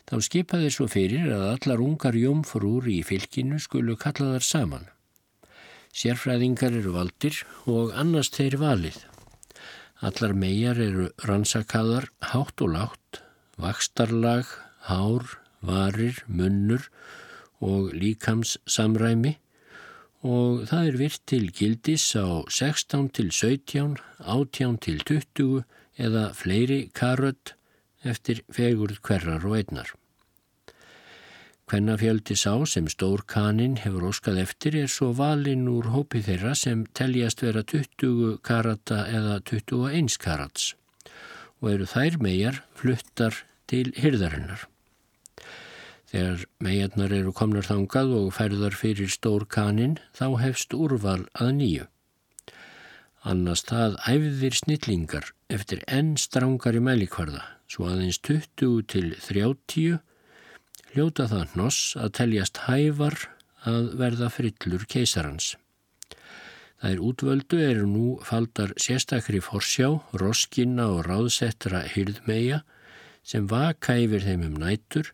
þá 0.08 0.16
skipa 0.24 0.60
þeir 0.60 0.74
svo 0.74 0.86
fyrir 0.92 1.32
að 1.32 1.46
allar 1.54 1.82
ungar 1.84 2.16
jómfrúr 2.16 2.88
í 2.92 3.00
fylkinu 3.04 3.60
skulu 3.60 3.96
kalla 4.00 4.34
þar 4.36 4.46
saman. 4.50 4.86
Sérfræðingar 5.92 6.76
eru 6.78 6.92
valdir 6.94 7.42
og 7.66 7.94
annars 7.96 8.30
þeir 8.34 8.58
valið. 8.60 8.98
Allar 10.04 10.34
megar 10.36 10.78
eru 10.78 11.08
rannsakaðar 11.26 12.06
hátt 12.30 12.62
og 12.62 12.74
látt, 12.76 13.22
vakstarlag, 13.58 14.46
hár, 14.86 15.24
varir, 15.60 16.22
munnur 16.28 16.86
og 17.58 17.90
líkams 17.96 18.58
samræmi 18.68 19.38
og 20.26 20.66
það 20.66 20.88
er 20.88 20.98
virt 20.98 21.22
til 21.30 21.50
gildis 21.54 22.10
á 22.18 22.42
16 22.48 23.10
til 23.14 23.30
17, 23.30 23.98
18 24.18 24.78
til 24.82 24.98
20 25.06 25.62
eða 25.98 26.24
fleiri 26.34 26.90
karödd 26.94 27.54
eftir 28.02 28.42
fegurð 28.50 28.98
hverrar 29.02 29.44
og 29.46 29.56
einnar. 29.58 29.90
Kvennafjöldi 31.68 32.32
sá 32.32 32.64
sem 32.64 32.86
stór 32.88 33.26
kanin 33.28 33.76
hefur 33.76 34.08
óskað 34.08 34.40
eftir 34.40 34.78
er 34.80 34.88
svo 34.88 35.10
valinn 35.12 35.68
úr 35.68 35.90
hópi 35.92 36.22
þeirra 36.24 36.54
sem 36.56 36.86
teljast 36.96 37.42
vera 37.44 37.62
20 37.62 38.38
karata 38.40 39.04
eða 39.12 39.42
21 39.44 40.16
karats 40.16 40.72
og 41.60 41.70
eru 41.74 41.86
þær 41.90 42.16
megar 42.22 42.62
fluttar 42.78 43.44
til 43.68 43.92
hyrðarinnar. 43.98 44.64
Þegar 46.08 46.44
meginnar 46.64 47.12
eru 47.12 47.34
komnar 47.36 47.66
þangað 47.68 48.14
og 48.16 48.28
ferðar 48.32 48.76
fyrir 48.78 49.10
stór 49.12 49.44
kanin 49.44 49.98
þá 50.16 50.26
hefst 50.40 50.72
úrval 50.72 51.26
að 51.36 51.50
nýju. 51.60 51.86
Annars 53.28 53.64
það 53.68 53.98
æfðir 54.08 54.56
snillingar 54.56 55.32
eftir 55.52 55.82
enn 55.84 56.14
strángari 56.16 56.80
mælikvarða, 56.80 57.42
svo 57.68 57.90
aðeins 57.90 58.20
20 58.24 58.86
til 58.88 59.10
30, 59.20 59.98
hljóta 60.94 61.26
það 61.28 61.52
hnoss 61.52 61.96
að 62.00 62.14
teljast 62.20 62.62
hævar 62.64 63.18
að 63.68 63.90
verða 64.00 64.30
frillur 64.32 64.86
keisarans. 64.88 65.56
Er 66.80 67.02
útvöldu 67.02 67.58
eru 67.58 67.84
nú 67.90 68.06
faldar 68.24 68.72
sérstakri 68.80 69.42
forsjá, 69.42 69.90
roskinna 70.14 70.86
og 70.94 71.04
ráðsettra 71.08 71.82
hyrðmeia 71.90 72.62
sem 73.26 73.48
vaka 73.50 73.98
yfir 73.98 74.22
þeim 74.24 74.46
um 74.46 74.60
nætur 74.62 75.10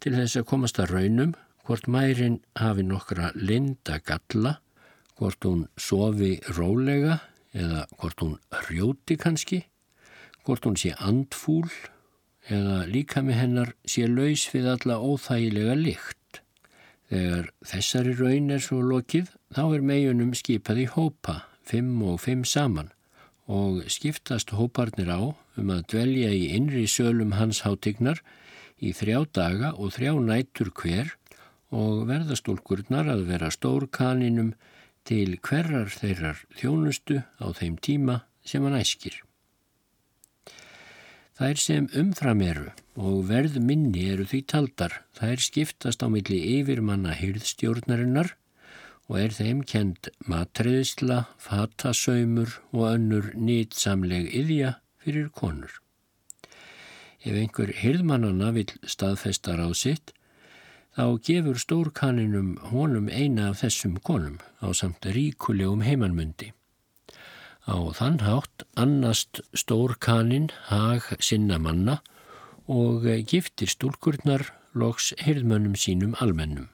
til 0.00 0.14
þess 0.16 0.40
að 0.40 0.48
komast 0.50 0.80
að 0.82 0.92
raunum 0.94 1.34
hvort 1.66 1.88
mærin 1.90 2.38
hafi 2.58 2.84
nokkra 2.86 3.32
linda 3.34 3.98
galla, 4.06 4.58
hvort 5.18 5.42
hún 5.48 5.66
sofi 5.80 6.36
rólega 6.54 7.20
eða 7.56 7.86
hvort 7.96 8.22
hún 8.22 8.36
hrjóti 8.52 9.16
kannski, 9.18 9.64
hvort 10.44 10.66
hún 10.68 10.78
sé 10.78 10.92
andfúl 11.02 11.66
eða 12.46 12.84
líka 12.86 13.24
með 13.26 13.40
hennar 13.40 13.72
sé 13.88 14.06
laus 14.06 14.46
við 14.52 14.68
alla 14.76 15.00
óþægilega 15.02 15.74
lykt. 15.80 16.42
Þegar 17.10 17.50
þessari 17.66 18.14
raun 18.18 18.52
er 18.54 18.62
svo 18.62 18.82
lokið 18.82 19.32
þá 19.54 19.62
er 19.64 19.86
meginum 19.90 20.34
skipað 20.38 20.82
í 20.84 20.86
hópa, 20.90 21.40
fimm 21.66 21.98
og 22.06 22.20
fimm 22.22 22.44
saman 22.46 22.92
og 23.46 23.84
skiptast 23.90 24.50
hóparnir 24.58 25.10
á 25.10 25.22
um 25.58 25.70
að 25.70 25.84
dvelja 25.92 26.32
í 26.34 26.48
innri 26.56 26.86
sölum 26.90 27.36
hans 27.38 27.62
hátignar 27.62 28.20
í 28.80 28.92
þrjá 28.96 29.20
daga 29.38 29.72
og 29.74 29.94
þrjá 29.96 30.12
nætur 30.20 30.72
hver 30.76 31.12
og 31.74 32.06
verðastólkurnar 32.08 33.10
að 33.10 33.26
vera 33.30 33.50
stórkaninum 33.50 34.54
til 35.06 35.38
hverjar 35.38 35.92
þeirrar 35.92 36.42
þjónustu 36.58 37.22
á 37.38 37.46
þeim 37.54 37.78
tíma 37.78 38.20
sem 38.46 38.64
hann 38.66 38.78
æskir. 38.78 39.22
Þær 41.36 41.60
sem 41.60 41.86
umfram 42.00 42.40
eru 42.40 42.70
og 42.96 43.26
verð 43.28 43.58
minni 43.60 44.06
eru 44.08 44.24
því 44.24 44.40
taldar, 44.48 45.02
þær 45.18 45.42
skiptast 45.44 46.00
á 46.00 46.08
milli 46.08 46.38
yfirmanna 46.56 47.12
hyrðstjórnarinnar 47.18 48.32
og 49.06 49.18
er 49.20 49.34
þeim 49.36 49.60
kend 49.68 50.08
matreðisla, 50.26 51.26
fatasaumur 51.38 52.56
og 52.72 52.86
önnur 52.94 53.34
nýtsamleg 53.36 54.32
yðja 54.32 54.78
fyrir 55.04 55.28
konur. 55.28 55.76
Ef 57.24 57.32
einhver 57.32 57.72
hirðmannana 57.80 58.52
vil 58.56 58.68
staðfesta 58.84 59.56
ráð 59.56 59.74
sitt, 59.80 60.12
þá 60.96 61.20
gefur 61.28 61.58
stórkaninum 61.60 62.54
honum 62.70 63.08
eina 63.08 63.50
af 63.50 63.62
þessum 63.62 63.96
konum 64.04 64.38
á 64.64 64.72
samt 64.72 65.08
ríkulegum 65.16 65.84
heimannmundi. 65.84 66.52
Á 67.66 67.76
þann 67.98 68.20
hátt 68.22 68.64
annast 68.78 69.42
stórkanin 69.52 70.48
hag 70.68 71.08
sinna 71.18 71.58
manna 71.58 71.98
og 72.66 73.04
giftir 73.26 73.70
stúlkurnar 73.70 74.46
loks 74.74 75.12
hirðmönnum 75.24 75.76
sínum 75.78 76.14
almennum. 76.20 76.68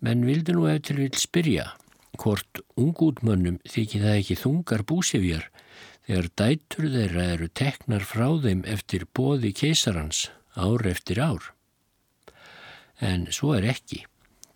Menn 0.00 0.24
vildi 0.28 0.54
nú 0.54 0.66
eftir 0.70 1.00
vil 1.00 1.16
spyrja 1.16 1.70
hvort 2.20 2.60
ungútmönnum 2.80 3.58
þykir 3.68 4.04
það 4.04 4.18
ekki 4.20 4.36
þungar 4.40 4.84
búsifjar 4.88 5.46
þegar 6.06 6.28
dætur 6.38 6.88
þeirra 6.94 7.24
eru 7.34 7.48
teknar 7.60 8.04
frá 8.06 8.28
þeim 8.42 8.62
eftir 8.70 9.06
bóði 9.16 9.52
keisarans 9.56 10.28
ár 10.54 10.86
eftir 10.86 11.20
ár. 11.20 11.52
En 13.02 13.26
svo 13.34 13.54
er 13.56 13.66
ekki. 13.74 14.04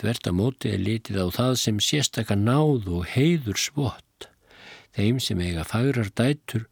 Þvert 0.01 0.31
að 0.31 0.37
móti 0.39 0.71
er 0.73 0.81
litið 0.81 1.19
á 1.21 1.27
það 1.35 1.55
sem 1.61 1.81
sérstakar 1.85 2.39
náð 2.41 2.87
og 2.89 3.09
heiður 3.13 3.59
svott. 3.61 4.31
Þeim 4.97 5.19
sem 5.21 5.43
eiga 5.45 5.67
fagrar 5.69 6.09
dætur 6.17 6.65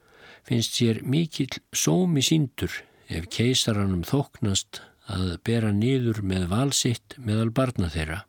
finnst 0.48 0.78
sér 0.78 1.02
mikill 1.04 1.58
sómi 1.76 2.24
síndur 2.24 2.72
ef 3.08 3.28
keisaranum 3.34 4.06
þóknast 4.08 4.80
að 5.12 5.36
bera 5.44 5.74
niður 5.74 6.22
með 6.24 6.48
valsitt 6.52 7.18
meðal 7.20 7.50
barna 7.52 7.90
þeirra. 7.92 8.22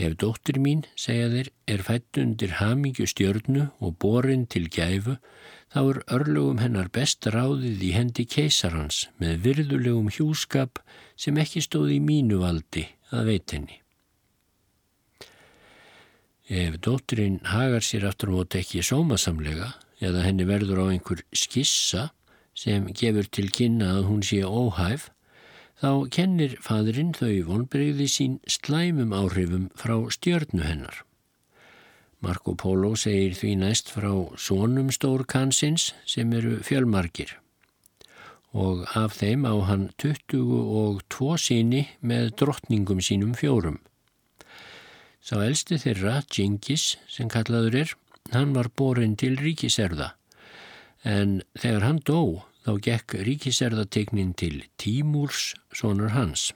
Ef 0.00 0.14
dóttir 0.16 0.56
mín, 0.56 0.86
segja 0.96 1.26
þeir, 1.28 1.48
er 1.68 1.82
fætt 1.84 2.18
undir 2.22 2.54
hamingju 2.56 3.04
stjörnu 3.10 3.66
og 3.84 3.98
borin 4.00 4.46
til 4.48 4.70
gæfu, 4.72 5.18
þá 5.68 5.80
er 5.82 6.00
örlugum 6.16 6.62
hennar 6.62 6.88
best 6.94 7.28
ráðið 7.28 7.84
í 7.84 7.90
hendi 7.92 8.24
keisarhans 8.24 9.02
með 9.20 9.44
virðulegum 9.44 10.08
hjúskap 10.14 10.80
sem 11.20 11.36
ekki 11.42 11.60
stóði 11.66 11.98
í 11.98 12.06
mínu 12.06 12.40
valdi 12.40 12.86
að 13.12 13.28
veit 13.28 13.52
henni. 13.52 13.76
Ef 16.48 16.80
dóttirinn 16.82 17.42
hagar 17.52 17.84
sér 17.84 18.08
aftur 18.08 18.32
mót 18.32 18.56
ekki 18.56 18.80
sómasamlega 18.82 19.74
eða 20.00 20.24
henni 20.24 20.48
verður 20.48 20.80
á 20.82 20.84
einhver 20.96 21.20
skissa 21.36 22.08
sem 22.56 22.88
gefur 22.96 23.28
til 23.28 23.52
kynna 23.52 23.98
að 23.98 24.08
hún 24.08 24.24
sé 24.26 24.40
óhæf, 24.48 25.10
þá 25.80 26.08
kennir 26.12 26.56
fadurinn 26.60 27.14
þau 27.16 27.32
vonbreyði 27.48 28.06
sín 28.12 28.34
slæmum 28.44 29.14
áhrifum 29.16 29.68
frá 29.80 29.96
stjörnu 30.12 30.64
hennar. 30.66 31.02
Marco 32.20 32.52
Polo 32.52 32.92
segir 33.00 33.32
því 33.38 33.54
næst 33.62 33.92
frá 33.94 34.12
sónum 34.36 34.90
stór 34.92 35.24
kansins 35.24 35.94
sem 36.04 36.32
eru 36.36 36.58
fjölmarkir 36.60 37.38
og 38.50 38.82
af 38.98 39.14
þeim 39.14 39.46
á 39.46 39.54
hann 39.68 39.88
22 40.02 41.36
síni 41.38 41.84
með 42.02 42.32
drottningum 42.42 42.98
sínum 42.98 43.30
fjórum. 43.38 43.78
Sá 45.22 45.38
elsti 45.44 45.78
þeirra, 45.78 46.24
Djingis, 46.26 46.96
sem 47.06 47.30
kallaður 47.30 47.76
er, 47.84 47.92
hann 48.34 48.56
var 48.56 48.72
borin 48.74 49.14
til 49.14 49.36
ríkiserða 49.38 50.16
en 51.06 51.40
þegar 51.56 51.86
hann 51.86 52.00
dó 52.04 52.49
þá 52.64 52.72
gekk 52.86 53.14
ríkiserðategnin 53.26 54.34
til 54.36 54.64
Tímúrs, 54.80 55.54
sonar 55.72 56.12
hans. 56.16 56.50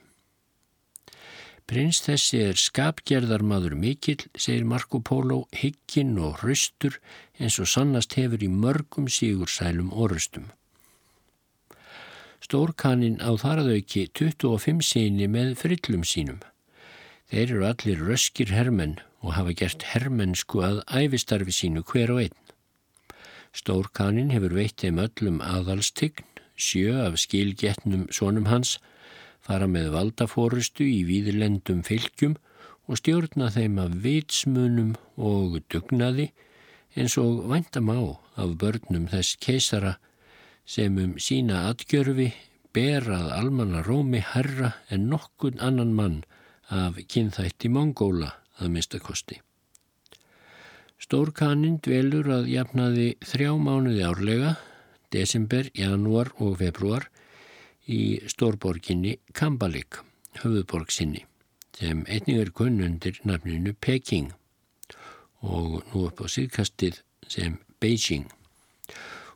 Prins 1.65 2.03
þessi 2.05 2.43
er 2.45 2.59
skapgerðarmadur 2.61 3.73
mikill, 3.73 4.21
segir 4.37 4.67
Marco 4.69 4.99
Polo, 5.01 5.47
hygginn 5.49 6.13
og 6.21 6.43
hraustur 6.43 6.99
eins 7.39 7.57
og 7.57 7.71
sannast 7.71 8.13
hefur 8.19 8.43
í 8.45 8.49
mörgum 8.51 9.07
sígursælum 9.09 9.89
orustum. 9.89 10.51
Stórkanin 12.45 13.17
á 13.17 13.33
þaraðauki 13.41 14.05
25 14.13 14.85
síni 14.85 15.25
með 15.25 15.55
frillum 15.57 16.05
sínum. 16.05 16.43
Þeir 17.33 17.55
eru 17.55 17.65
allir 17.65 18.03
röskir 18.05 18.53
hermenn 18.53 18.99
og 19.25 19.33
hafa 19.33 19.55
gert 19.57 19.87
hermennsku 19.95 20.61
að 20.61 20.83
æfistarfi 20.85 21.55
sínu 21.55 21.81
hver 21.89 22.13
og 22.13 22.27
einn. 22.27 22.37
Stórkanin 23.55 24.33
hefur 24.35 24.55
veitt 24.57 24.81
þeim 24.83 24.99
öllum 24.99 25.37
aðalstign, 25.43 26.25
sjö 26.55 26.95
af 27.05 27.15
skilgetnum 27.21 28.07
sonum 28.11 28.49
hans, 28.51 28.77
fara 29.45 29.67
með 29.69 29.93
valdafórustu 29.93 30.83
í 30.87 31.03
víðlendum 31.07 31.83
fylgjum 31.87 32.35
og 32.87 32.99
stjórna 32.99 33.51
þeim 33.53 33.79
af 33.81 33.95
vitsmunum 34.03 34.91
og 35.15 35.61
dugnaði 35.71 36.31
eins 36.95 37.17
og 37.21 37.45
væntam 37.51 37.91
á 37.91 37.99
af 38.41 38.57
börnum 38.61 39.07
þess 39.11 39.39
keisara 39.45 39.95
sem 40.65 40.97
um 41.05 41.15
sína 41.21 41.65
atgjörfi 41.71 42.29
berað 42.75 43.31
almanna 43.39 43.83
rómi 43.87 44.23
herra 44.33 44.73
en 44.89 45.09
nokkun 45.11 45.61
annan 45.67 45.93
mann 45.99 46.21
af 46.83 46.99
kynþætti 47.11 47.71
Mongóla 47.71 48.31
að 48.59 48.71
mista 48.77 48.99
kosti. 48.99 49.44
Stórkaninn 51.01 51.81
dvelur 51.83 52.29
að 52.39 52.49
jafnaði 52.53 53.07
þrjá 53.25 53.51
mánuði 53.59 54.05
árlega, 54.07 54.55
desember, 55.11 55.67
janúar 55.75 56.31
og 56.39 56.57
februar 56.61 57.09
í 57.85 58.19
stórborginni 58.31 59.17
Kambalik, 59.35 59.99
höfuðborg 60.41 60.93
sinni, 60.95 61.25
sem 61.77 62.05
einnig 62.07 62.41
er 62.45 62.53
kunnundir 62.55 63.19
nafninu 63.27 63.75
Peking 63.75 64.31
og 65.45 65.83
nú 65.91 66.07
upp 66.07 66.23
á 66.23 66.27
síðkastið 66.31 67.03
sem 67.27 67.59
Beijing. 67.79 68.25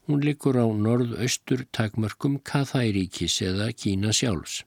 Hún 0.08 0.24
likur 0.26 0.58
á 0.58 0.65
norðaustur 0.65 1.67
takmörkum 1.76 2.39
Kathæríkis 2.41 3.41
eða 3.45 3.69
Kína 3.78 4.15
sjálfs. 4.15 4.63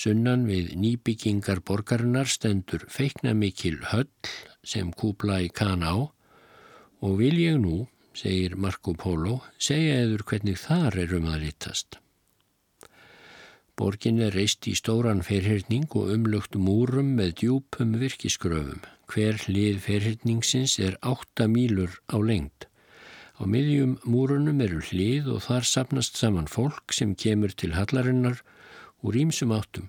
Sunnan 0.00 0.46
við 0.48 0.70
nýbyggingar 0.80 1.58
borgarinnar 1.68 2.28
stendur 2.32 2.86
feikna 2.88 3.34
mikil 3.36 3.82
höll 3.90 4.08
sem 4.64 4.94
Kublai 4.96 5.50
Khan 5.52 5.82
á 5.84 6.08
og 7.04 7.18
vil 7.18 7.36
ég 7.36 7.58
nú, 7.60 7.82
segir 8.16 8.54
Marco 8.56 8.94
Polo, 8.96 9.42
segja 9.60 9.98
eður 10.06 10.24
hvernig 10.30 10.56
þar 10.62 10.96
er 11.02 11.12
um 11.18 11.26
að 11.28 11.44
litast. 11.44 11.98
Borgin 13.76 14.22
er 14.24 14.32
reist 14.36 14.64
í 14.68 14.72
stóran 14.78 15.20
ferhyrning 15.24 15.84
og 15.96 16.14
umlugt 16.14 16.56
múrum 16.56 17.12
með 17.18 17.34
djúpum 17.42 17.92
virkisgröfum. 18.00 18.80
Hver 19.12 19.36
hlið 19.44 19.82
ferhyrningsins 19.84 20.78
er 20.80 20.96
8 21.04 21.48
mílur 21.48 22.00
á 22.08 22.16
lengt. 22.24 22.70
Á 23.36 23.44
miðjum 23.44 23.98
múrunum 24.08 24.64
eru 24.64 24.80
hlið 24.80 25.28
og 25.34 25.44
þar 25.48 25.68
sapnast 25.68 26.16
saman 26.16 26.48
fólk 26.48 26.96
sem 26.96 27.12
kemur 27.12 27.52
til 27.52 27.76
hallarinnar 27.76 28.40
úr 29.02 29.16
ímsum 29.16 29.52
áttum. 29.56 29.88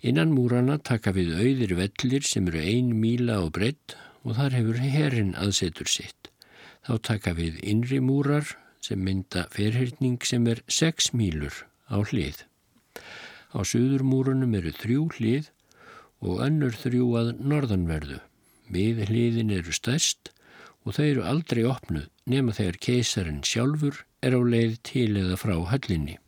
Innan 0.00 0.30
múrana 0.30 0.78
taka 0.78 1.10
við 1.10 1.32
auðir 1.34 1.74
vellir 1.74 2.22
sem 2.22 2.46
eru 2.50 2.60
ein 2.62 2.92
míla 3.00 3.40
og 3.42 3.56
breytt 3.56 3.96
og 4.22 4.36
þar 4.38 4.54
hefur 4.54 4.78
herin 4.78 5.32
aðsetur 5.34 5.90
sitt. 5.90 6.30
Þá 6.86 6.94
taka 7.10 7.34
við 7.34 7.58
innri 7.66 7.98
múrar 7.98 8.46
sem 8.84 9.02
mynda 9.02 9.48
ferhyrning 9.50 10.22
sem 10.24 10.46
er 10.46 10.62
6 10.70 11.10
mílur 11.18 11.64
á 11.90 11.98
hlið. 11.98 12.44
Á 13.50 13.58
söðurmúrunum 13.66 14.54
eru 14.54 14.72
þrjú 14.76 15.08
hlið 15.18 15.50
og 16.22 16.44
önnur 16.46 16.78
þrjú 16.78 17.10
að 17.18 17.34
norðanverðu. 17.42 18.20
Við 18.70 19.02
hliðin 19.08 19.52
eru 19.58 19.74
stærst 19.74 20.30
og 20.84 20.94
þau 20.94 21.04
eru 21.08 21.26
aldrei 21.26 21.64
opnuð 21.66 22.06
nema 22.30 22.54
þegar 22.54 22.80
keisarin 22.86 23.42
sjálfur 23.42 24.04
er 24.22 24.38
á 24.38 24.40
leið 24.40 24.78
til 24.86 25.10
eða 25.18 25.36
frá 25.40 25.56
höllinni 25.72 26.18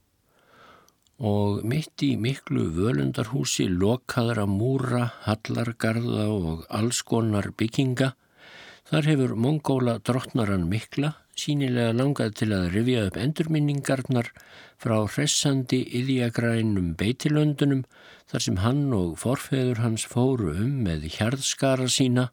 og 1.20 1.64
mitt 1.68 2.00
í 2.00 2.14
miklu 2.16 2.70
völundarhúsi 2.72 3.68
lokaðra 3.68 4.46
múra, 4.48 5.10
hallargarða 5.26 6.26
og 6.32 6.62
allskonar 6.72 7.52
bygginga. 7.60 8.14
Þar 8.90 9.08
hefur 9.12 9.34
mongóla 9.36 9.98
drottnaran 10.00 10.64
mikla 10.70 11.12
sínilega 11.40 11.92
langað 11.96 12.34
til 12.40 12.50
að 12.56 12.70
rifja 12.74 13.04
upp 13.08 13.18
endurminningarnar 13.20 14.30
frá 14.80 14.96
hressandi 15.14 15.80
yðjagrænum 16.00 16.94
beitilöndunum 17.00 17.84
þar 18.30 18.46
sem 18.46 18.60
hann 18.64 18.82
og 18.96 19.16
forfeður 19.22 19.82
hans 19.84 20.06
fóru 20.08 20.54
um 20.56 20.80
með 20.86 21.08
hjarðskara 21.16 21.88
sína, 21.92 22.30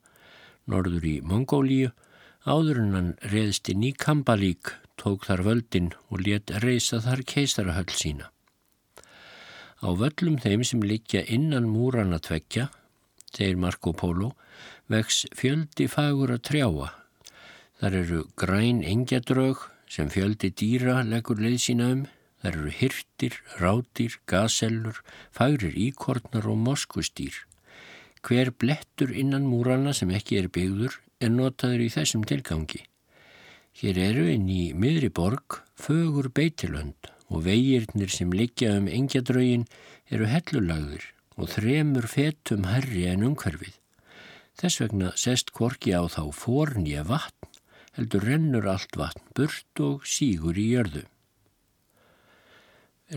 norður 0.68 1.08
í 1.08 1.16
Mongólíu, 1.26 1.92
áður 2.48 2.82
en 2.84 2.96
hann 2.98 3.12
reðst 3.34 3.72
inn 3.74 3.86
í 3.88 3.94
Kambalík, 4.06 4.74
tók 5.00 5.28
þar 5.28 5.46
völdin 5.52 5.94
og 6.10 6.26
let 6.28 6.56
reysa 6.64 7.04
þar 7.04 7.24
keisarahöll 7.28 7.94
sína. 7.94 8.32
Á 9.78 9.94
völlum 9.94 10.40
þeim 10.42 10.64
sem 10.66 10.82
liggja 10.82 11.22
innan 11.30 11.68
múrana 11.70 12.18
tvekja, 12.18 12.72
segir 13.30 13.60
Marco 13.62 13.92
Polo, 13.94 14.32
vex 14.90 15.26
fjöldi 15.38 15.86
fagur 15.92 16.34
að 16.34 16.46
trjáa. 16.50 16.88
Þar 17.78 17.98
eru 18.00 18.22
græn 18.42 18.80
engjadrög 18.82 19.68
sem 19.86 20.10
fjöldi 20.10 20.50
dýra 20.50 21.04
leggur 21.06 21.38
leið 21.38 21.60
sína 21.62 21.90
um. 21.94 22.06
Þar 22.42 22.58
eru 22.58 22.72
hirtir, 22.80 23.36
rátir, 23.62 24.18
gasellur, 24.30 25.02
fagrir 25.34 25.74
íkortnar 25.74 26.46
og 26.50 26.58
moskustýr. 26.62 27.34
Hver 28.26 28.52
blettur 28.54 29.14
innan 29.14 29.46
múrana 29.50 29.94
sem 29.94 30.10
ekki 30.14 30.40
er 30.42 30.50
byggður 30.54 31.00
er 31.22 31.34
notaður 31.34 31.86
í 31.86 31.92
þessum 31.94 32.26
tilgangi. 32.30 32.84
Hér 33.78 34.02
eru 34.10 34.26
inn 34.30 34.50
í 34.50 34.72
miðri 34.74 35.10
borg 35.14 35.62
fögur 35.78 36.30
beitilönd 36.34 37.14
og 37.28 37.44
vegirnir 37.48 38.12
sem 38.14 38.32
liggja 38.32 38.78
um 38.78 38.88
engjadrögin 38.92 39.68
eru 40.14 40.30
hellulagður 40.32 41.10
og 41.38 41.52
þremur 41.54 42.08
fetum 42.10 42.66
herri 42.72 43.06
en 43.12 43.26
umhverfið. 43.28 43.76
Þess 44.58 44.82
vegna 44.82 45.12
sest 45.20 45.52
korki 45.54 45.94
á 45.94 46.02
þá 46.10 46.24
fornja 46.34 47.04
vatn, 47.06 47.52
heldur 47.98 48.26
rennur 48.26 48.66
allt 48.72 48.98
vatn 48.98 49.22
burt 49.38 49.84
og 49.84 50.08
sígur 50.08 50.58
í 50.58 50.72
jörðu. 50.74 51.04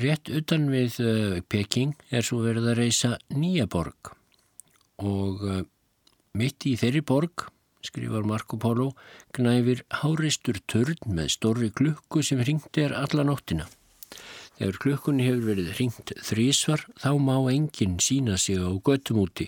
Rétt 0.01 0.31
utan 0.31 0.69
við 0.71 1.01
uh, 1.03 1.41
Peking 1.51 1.97
er 2.15 2.23
svo 2.23 2.45
verið 2.45 2.69
að 2.71 2.79
reysa 2.85 3.17
nýja 3.35 3.67
borg 3.67 4.13
og 5.01 5.43
uh, 5.43 5.65
mitt 6.37 6.67
í 6.69 6.77
þeirri 6.79 7.01
borg, 7.03 7.49
skrifar 7.83 8.27
Marco 8.29 8.61
Polo, 8.61 8.91
knæfir 9.35 9.83
háristur 10.03 10.61
törn 10.69 11.01
með 11.09 11.33
stórri 11.35 11.71
klukku 11.73 12.23
sem 12.23 12.43
ringt 12.45 12.79
er 12.79 12.95
alla 12.95 13.25
nóttina. 13.27 13.67
Þegar 14.61 14.77
klukkunni 14.77 15.25
hefur 15.25 15.47
verið 15.55 15.69
ringt 15.79 16.11
þrísvar 16.21 16.83
þá 17.01 17.13
má 17.17 17.37
enginn 17.49 17.95
sína 18.05 18.35
sig 18.37 18.61
á 18.61 18.69
göttum 18.85 19.23
úti 19.23 19.47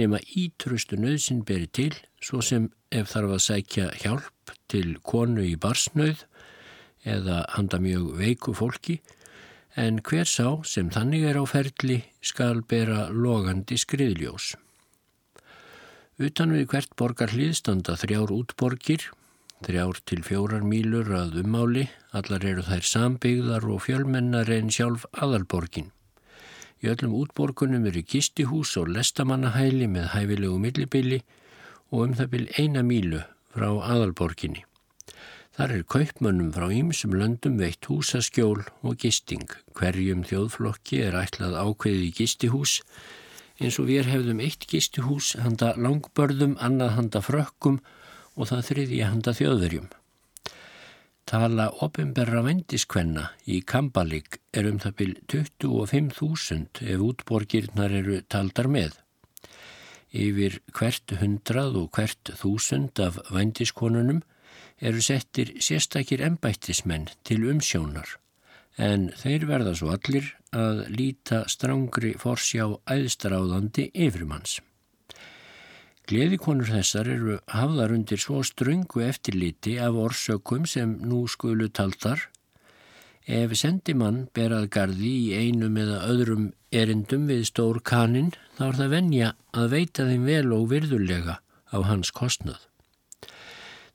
nema 0.00 0.16
ítrustu 0.32 0.96
nöðsinn 0.96 1.42
beri 1.44 1.68
til 1.68 1.90
svo 2.24 2.40
sem 2.40 2.70
ef 2.88 3.10
þarf 3.12 3.34
að 3.36 3.42
sækja 3.44 3.90
hjálp 4.00 4.54
til 4.72 4.96
konu 5.04 5.44
í 5.44 5.58
barsnöð 5.60 6.24
eða 7.04 7.42
handa 7.52 7.82
mjög 7.84 8.08
veiku 8.16 8.56
fólki 8.56 8.96
en 9.76 10.00
hver 10.00 10.24
sá 10.24 10.48
sem 10.64 10.88
þannig 10.88 11.28
er 11.28 11.36
á 11.36 11.44
ferli 11.44 11.98
skal 12.24 12.64
bera 12.64 13.10
logandi 13.12 13.76
skriðljós. 13.76 14.54
Utan 16.16 16.56
við 16.56 16.70
hvert 16.72 16.96
borgar 16.96 17.36
hliðstanda 17.36 18.00
þrjár 18.00 18.32
útborgir 18.32 19.10
þrjár 19.64 20.00
til 20.04 20.20
fjórar 20.26 20.64
mílur 20.66 21.08
að 21.16 21.40
ummáli, 21.42 21.86
allar 22.12 22.44
eru 22.44 22.64
þær 22.66 22.84
sambyggðar 22.90 23.66
og 23.72 23.82
fjölmennar 23.86 24.50
en 24.52 24.68
sjálf 24.74 25.06
aðalborgin. 25.16 25.92
Í 26.84 26.90
öllum 26.92 27.16
útborgunum 27.16 27.86
eru 27.88 28.02
kistihús 28.04 28.74
og 28.76 28.90
lestamannahæli 28.92 29.88
með 29.88 30.10
hæfilegu 30.12 30.58
millibili 30.60 31.22
og 31.88 32.02
um 32.04 32.16
það 32.18 32.32
byrj 32.34 32.60
eina 32.60 32.82
mílu 32.84 33.22
frá 33.54 33.70
aðalborginni. 33.72 34.66
Þar 35.56 35.72
er 35.72 35.84
kaupmönnum 35.88 36.50
frá 36.52 36.66
ýmsum 36.68 37.14
löndum 37.16 37.56
veitt 37.56 37.88
húsaskjól 37.88 38.66
og 38.84 38.98
gisting. 39.00 39.48
Hverjum 39.72 40.26
þjóðflokki 40.28 41.00
er 41.06 41.16
ætlað 41.16 41.56
ákveðið 41.56 42.02
í 42.04 42.10
gistihús 42.18 42.74
eins 43.56 43.78
og 43.80 43.88
við 43.88 44.10
hefðum 44.10 44.42
eitt 44.44 44.66
gistihús 44.68 45.32
handa 45.40 45.72
langbörðum, 45.80 46.58
annað 46.60 46.92
handa 46.98 47.22
frökkum 47.24 47.80
og 48.36 48.50
það 48.50 48.66
þriðja 48.70 49.08
handa 49.12 49.34
þjóðverjum. 49.36 49.88
Tala 51.26 51.66
ofinberra 51.82 52.44
vendiskvenna 52.46 53.30
í 53.50 53.58
Kambalík 53.66 54.38
er 54.54 54.68
um 54.70 54.78
það 54.82 54.94
byl 55.00 55.14
25.000 55.32 56.84
ef 56.94 57.02
útborgirnar 57.08 57.96
eru 58.00 58.20
taldar 58.30 58.70
með. 58.70 58.92
Yfir 60.14 60.60
hvert 60.76 61.16
hundrað 61.20 61.80
og 61.80 61.88
hvert 61.98 62.30
þúsund 62.38 63.02
af 63.02 63.18
vendiskonunum 63.34 64.22
eru 64.78 65.02
settir 65.02 65.56
sérstakir 65.58 66.22
embættismenn 66.22 67.10
til 67.26 67.42
umsjónar 67.50 68.14
en 68.76 69.10
þeir 69.16 69.46
verða 69.48 69.74
svo 69.76 69.92
allir 69.94 70.28
að 70.56 70.84
líta 70.92 71.44
strángri 71.50 72.14
forsjá 72.20 72.68
æðstráðandi 72.92 73.90
yfirmanns. 74.06 74.60
Gleðikonur 76.06 76.68
þessar 76.70 77.08
eru 77.10 77.36
hafðar 77.50 77.92
undir 77.96 78.20
svo 78.22 78.38
ströngu 78.46 79.00
eftirliti 79.02 79.72
af 79.82 79.96
orsökum 79.98 80.66
sem 80.70 80.92
nú 81.02 81.24
skulu 81.26 81.66
taldar. 81.66 82.28
Ef 83.26 83.56
sendimann 83.58 84.28
ber 84.30 84.54
að 84.54 84.68
gardi 84.76 85.10
í 85.24 85.32
einum 85.34 85.74
eða 85.82 86.04
öðrum 86.06 86.44
erindum 86.70 87.26
við 87.26 87.42
stór 87.50 87.80
kanin 87.82 88.30
þá 88.54 88.62
er 88.68 88.78
það 88.82 88.94
venja 88.94 89.32
að 89.50 89.74
veita 89.74 90.06
þeim 90.06 90.30
vel 90.30 90.54
og 90.54 90.70
virðulega 90.70 91.36
á 91.74 91.78
hans 91.90 92.14
kostnað. 92.14 92.62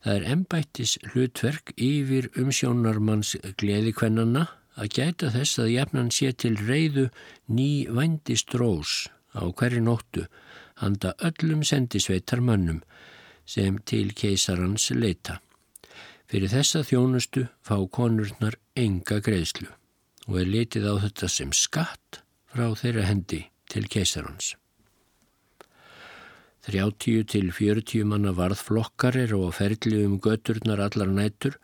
Það 0.04 0.18
er 0.18 0.30
embættis 0.36 0.98
hlutverk 1.14 1.72
yfir 1.80 2.28
umsjónarmanns 2.36 3.38
gleðikvennana 3.62 4.50
að 4.76 4.94
gæta 5.00 5.32
þess 5.32 5.64
að 5.64 5.76
jafnan 5.78 6.12
sé 6.12 6.36
til 6.36 6.58
reyðu 6.60 7.08
ný 7.48 7.88
vandistrós 7.88 9.08
á 9.32 9.48
hverju 9.48 9.88
nóttu 9.88 10.28
handa 10.82 11.14
öllum 11.28 11.64
sendisveitar 11.68 12.42
mönnum 12.42 12.82
sem 13.46 13.78
til 13.86 14.14
keisarans 14.18 14.90
leita. 14.96 15.40
Fyrir 16.30 16.52
þessa 16.52 16.84
þjónustu 16.88 17.48
fá 17.66 17.76
konurnar 17.92 18.58
enga 18.78 19.20
greiðslu 19.24 19.70
og 20.28 20.38
er 20.42 20.50
litið 20.50 20.88
á 20.88 20.96
þetta 21.06 21.30
sem 21.30 21.52
skatt 21.56 22.22
frá 22.52 22.70
þeirra 22.78 23.08
hendi 23.10 23.46
til 23.72 23.88
keisarans. 23.92 24.56
30 26.68 27.26
til 27.26 27.50
40 27.52 28.06
manna 28.06 28.32
varðflokkar 28.38 29.18
eru 29.24 29.48
á 29.48 29.52
ferli 29.56 30.04
um 30.06 30.20
göturnar 30.22 30.84
allar 30.86 31.10
nætur 31.10 31.58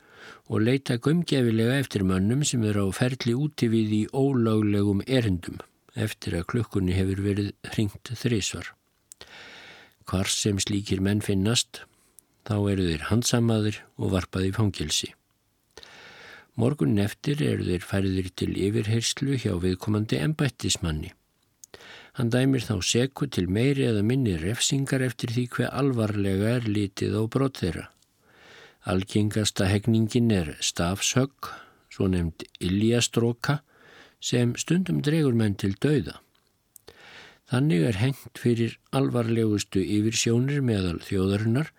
og 0.49 0.63
leita 0.65 0.97
gömgefilega 0.97 1.78
eftir 1.78 2.03
mönnum 2.03 2.43
sem 2.43 2.63
eru 2.65 2.88
á 2.88 2.91
ferli 2.91 3.36
úti 3.38 3.70
við 3.70 3.93
í 3.99 4.03
ólöglegum 4.09 5.03
erindum 5.05 5.61
eftir 5.93 6.39
að 6.39 6.47
klukkunni 6.53 6.97
hefur 6.97 7.22
verið 7.26 7.53
hringt 7.74 8.11
þrísvar. 8.24 8.74
Hvar 10.08 10.30
sem 10.32 10.60
slíkir 10.64 11.01
menn 11.03 11.20
finnast, 11.20 11.82
þá 12.47 12.55
eru 12.72 12.88
þeir 12.88 13.08
handsamaður 13.10 13.82
og 13.99 14.14
varpaði 14.14 14.53
fangilsi. 14.55 15.10
Morgun 16.58 16.97
eftir 17.03 17.43
eru 17.43 17.68
þeir 17.68 17.84
færiðir 17.86 18.30
til 18.39 18.53
yfirherslu 18.55 19.36
hjá 19.38 19.51
viðkomandi 19.62 20.18
embættismanni. 20.24 21.12
Hann 22.18 22.32
dæmir 22.34 22.64
þá 22.66 22.80
seku 22.82 23.28
til 23.30 23.45
meiri 23.45 23.84
eða 23.91 24.01
minni 24.01 24.34
refsingar 24.41 25.03
eftir 25.05 25.36
því 25.36 25.43
hver 25.53 25.76
alvarlega 25.82 26.55
er 26.55 26.66
litið 26.66 27.14
á 27.14 27.24
brot 27.30 27.62
þeirra. 27.62 27.84
Algengasta 28.89 29.68
hegningin 29.70 30.32
er 30.32 30.55
stafsögg, 30.64 31.51
svo 31.93 32.08
nefnd 32.10 32.47
iljastróka, 32.64 33.60
sem 34.18 34.55
stundum 34.58 35.03
dregur 35.05 35.36
menn 35.38 35.60
til 35.60 35.76
dauða. 35.78 36.16
Þannig 37.48 37.84
er 37.88 38.00
hengt 38.02 38.39
fyrir 38.41 38.76
alvarlegustu 38.91 39.80
yfirsjónir 39.80 40.64
meðal 40.66 40.98
þjóðarinnar 41.08 41.72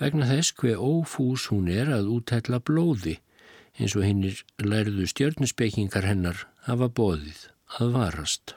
vegna 0.00 0.28
þess 0.30 0.54
hver 0.56 0.80
ófús 0.80 1.50
hún 1.52 1.68
er 1.68 1.90
að 1.92 2.08
útætla 2.14 2.62
blóði 2.64 3.18
eins 3.76 3.96
og 3.96 4.06
hinnir 4.06 4.40
lærðu 4.64 5.04
stjörnusbeikingar 5.10 6.08
hennar 6.08 6.46
hafa 6.64 6.88
bóðið 6.88 7.44
að 7.78 7.92
varast. 7.98 8.54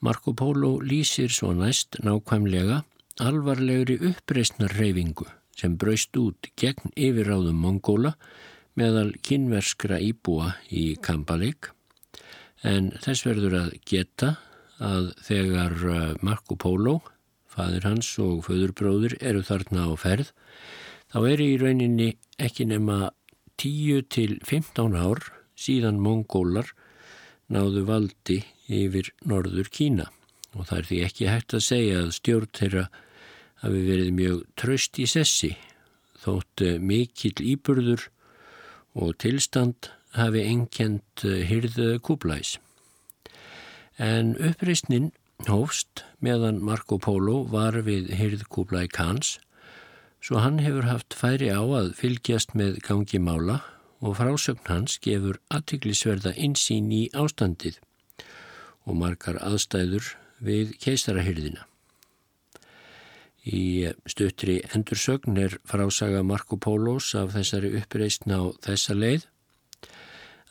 Marco 0.00 0.32
Polo 0.36 0.78
lýsir 0.84 1.32
svo 1.32 1.52
næst 1.56 1.98
nákvæmlega 2.04 2.82
alvarlegri 3.20 3.98
uppreysnar 4.10 4.76
reyfingu 4.76 5.26
sem 5.56 5.74
braust 5.80 6.16
út 6.16 6.48
gegn 6.60 6.92
yfirráðum 6.96 7.58
Mongóla 7.64 8.14
meðal 8.80 9.10
kynverskra 9.24 9.98
íbúa 10.00 10.54
í 10.68 10.94
Kampalik 11.04 11.72
en 12.64 12.92
þess 13.00 13.26
verður 13.28 13.58
að 13.64 13.74
geta 13.88 14.34
að 14.80 15.12
þegar 15.26 15.76
uh, 15.86 15.98
Marco 16.24 16.56
Polo, 16.56 17.00
fadur 17.50 17.86
hans 17.86 18.10
og 18.22 18.44
föðurbróður 18.46 19.16
eru 19.20 19.42
þarna 19.44 19.88
á 19.90 19.92
ferð 19.98 20.30
þá 21.10 21.18
er 21.32 21.42
í 21.42 21.50
rauninni 21.60 22.12
ekki 22.38 22.68
nema 22.70 23.10
10 23.60 24.06
til 24.14 24.38
15 24.46 24.96
ár 24.96 25.24
síðan 25.58 26.00
Mongólar 26.00 26.70
náðu 27.50 27.84
valdi 27.88 28.38
yfir 28.70 29.10
norður 29.26 29.68
Kína 29.74 30.06
og 30.54 30.68
það 30.70 30.78
er 30.78 30.88
því 30.90 31.00
ekki 31.06 31.30
hægt 31.30 31.56
að 31.58 31.66
segja 31.66 31.98
að 32.04 32.14
stjórn 32.16 32.54
þeirra 32.56 32.86
hafi 33.64 33.82
verið 33.86 34.14
mjög 34.16 34.40
tröst 34.58 35.02
í 35.02 35.06
sessi 35.10 35.52
þótt 36.22 36.64
eh, 36.64 36.78
mikill 36.78 37.36
íburður 37.52 38.08
og 38.98 39.16
tilstand 39.22 39.90
hafi 40.16 40.44
enkjent 40.48 41.24
hyrðuðu 41.24 41.96
eh, 41.96 42.02
kúblæs. 42.04 42.56
En 44.00 44.32
uppreysnin 44.40 45.10
hófst 45.44 46.06
meðan 46.24 46.62
Marco 46.64 46.96
Polo 46.96 47.42
var 47.52 47.76
við 47.84 48.06
hyrð 48.16 48.46
kúblæ 48.48 48.86
Kans 48.88 49.34
svo 50.24 50.40
hann 50.40 50.62
hefur 50.64 50.86
haft 50.88 51.12
færi 51.16 51.50
á 51.52 51.60
að 51.60 51.92
fylgjast 51.98 52.54
með 52.56 52.78
gangi 52.86 53.20
mála 53.20 53.58
og 54.00 54.16
frásögn 54.16 54.64
hans 54.72 54.96
gefur 55.04 55.36
aðtiklisverða 55.52 56.32
insýn 56.32 56.88
í 56.96 57.02
ástandið 57.12 57.76
og 58.88 58.96
margar 59.02 59.36
aðstæður 59.44 60.14
við 60.40 60.72
keistarahyrðina. 60.80 61.66
Í 63.44 63.88
stuttri 64.08 64.62
endursögn 64.72 65.36
er 65.44 65.58
frásaga 65.68 66.24
Marco 66.24 66.56
Pólos 66.56 67.12
af 67.20 67.34
þessari 67.36 67.74
uppreysn 67.82 68.32
á 68.32 68.48
þessa 68.64 68.96
leið. 68.96 69.28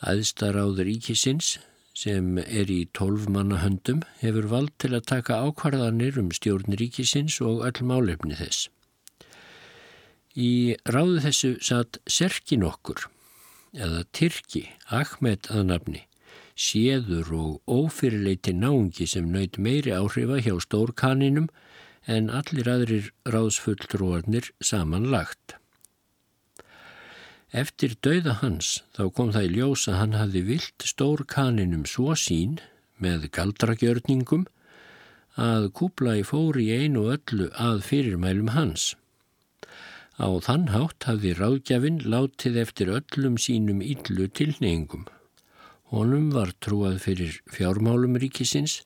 Æðstaráður 0.05 0.93
Íkisins 0.93 1.57
sem 1.99 2.37
er 2.39 2.69
í 2.71 2.85
tólf 2.95 3.25
manna 3.27 3.59
höndum 3.59 4.03
hefur 4.21 4.47
vald 4.53 4.71
til 4.79 4.93
að 4.95 5.07
taka 5.11 5.39
ákvarðanir 5.43 6.19
um 6.21 6.29
stjórn 6.31 6.77
Ríkisins 6.79 7.39
og 7.43 7.65
öll 7.67 7.83
málefni 7.89 8.37
þess. 8.39 8.69
Í 10.39 10.77
ráðu 10.87 11.19
þessu 11.25 11.51
satt 11.65 11.99
Serkin 12.07 12.63
okkur, 12.63 13.09
eða 13.75 14.05
Tyrki, 14.15 14.69
Ahmed 14.87 15.49
að 15.51 15.65
nafni, 15.73 16.03
séður 16.55 17.33
og 17.35 17.51
ófyrirleiti 17.67 18.55
náungi 18.55 19.09
sem 19.09 19.27
naut 19.33 19.59
meiri 19.59 19.91
áhrifa 19.97 20.39
hjá 20.45 20.55
stórkaninum 20.63 21.49
en 22.07 22.31
allir 22.31 22.69
aðrir 22.71 23.11
ráðsfulltrúarnir 23.27 24.53
samanlagt. 24.63 25.58
Eftir 27.49 27.95
dauða 28.05 28.35
hans 28.43 28.83
þá 28.93 29.03
kom 29.17 29.31
það 29.33 29.47
í 29.47 29.51
ljós 29.55 29.87
að 29.89 29.99
hann 29.99 30.17
hafði 30.19 30.41
vilt 30.51 30.85
stór 30.85 31.23
kaninum 31.25 31.85
svo 31.89 32.13
sín 32.13 32.59
með 33.01 33.29
galdragjörningum 33.33 34.45
að 35.39 35.69
kúpla 35.73 36.17
í 36.19 36.25
fóri 36.27 36.67
einu 36.69 37.07
öllu 37.13 37.49
að 37.55 37.81
fyrirmælum 37.87 38.51
hans. 38.53 38.93
Á 40.19 40.29
þann 40.45 40.67
hátt 40.75 41.07
hafði 41.07 41.33
ráðgjafinn 41.39 42.03
látið 42.03 42.59
eftir 42.65 42.91
öllum 42.99 43.39
sínum 43.39 43.81
yllu 43.81 44.27
tilneyingum. 44.27 45.07
Honum 45.89 46.29
var 46.35 46.51
trúað 46.61 46.99
fyrir 47.05 47.39
fjármálum 47.49 48.19
ríkisins 48.19 48.81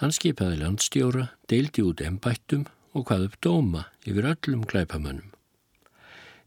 Hann 0.00 0.14
skipaði 0.16 0.56
landstjóra, 0.62 1.26
deildi 1.52 1.82
út 1.84 2.00
ennbættum 2.00 2.62
og 2.96 3.04
hvað 3.10 3.26
upp 3.26 3.36
dóma 3.44 3.82
yfir 4.08 4.30
öllum 4.30 4.64
glæpamannum. 4.64 5.29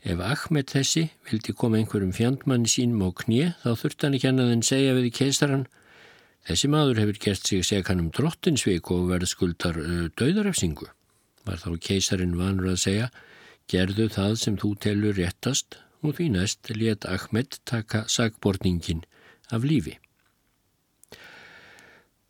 Ef 0.04 0.20
Ahmed 0.20 0.68
þessi 0.68 1.06
vildi 1.30 1.54
koma 1.56 1.80
einhverjum 1.80 2.12
fjandmanni 2.12 2.68
sínum 2.68 3.06
á 3.08 3.10
knið 3.24 3.54
þá 3.62 3.70
þurfti 3.80 4.06
hann 4.06 4.18
ekki 4.18 4.30
annað 4.30 4.51
en 4.51 4.66
segja 4.68 4.97
við 4.97 5.08
keistaran 5.16 5.64
þessi 6.49 6.70
maður 6.74 6.99
hefur 6.99 7.22
gert 7.24 7.47
sig 7.47 7.64
segan 7.64 8.04
um 8.04 8.10
drottinsvík 8.12 8.91
og 8.91 9.08
verð 9.14 9.32
skuldar 9.32 9.80
uh, 9.80 10.10
döðarefsingu. 10.20 10.89
Var 11.47 11.64
þá 11.64 11.70
keisarin 11.88 12.36
vanur 12.36 12.74
að 12.74 12.82
segja 12.84 13.08
gerðu 13.72 14.10
það 14.12 14.38
sem 14.43 14.60
þú 14.60 14.74
telur 14.84 15.16
réttast 15.16 15.80
og 16.04 16.18
því 16.18 16.30
næst 16.36 16.74
let 16.76 17.08
Ahmed 17.08 17.62
taka 17.64 18.04
sagborningin 18.12 19.06
af 19.56 19.64
lífi. 19.64 19.95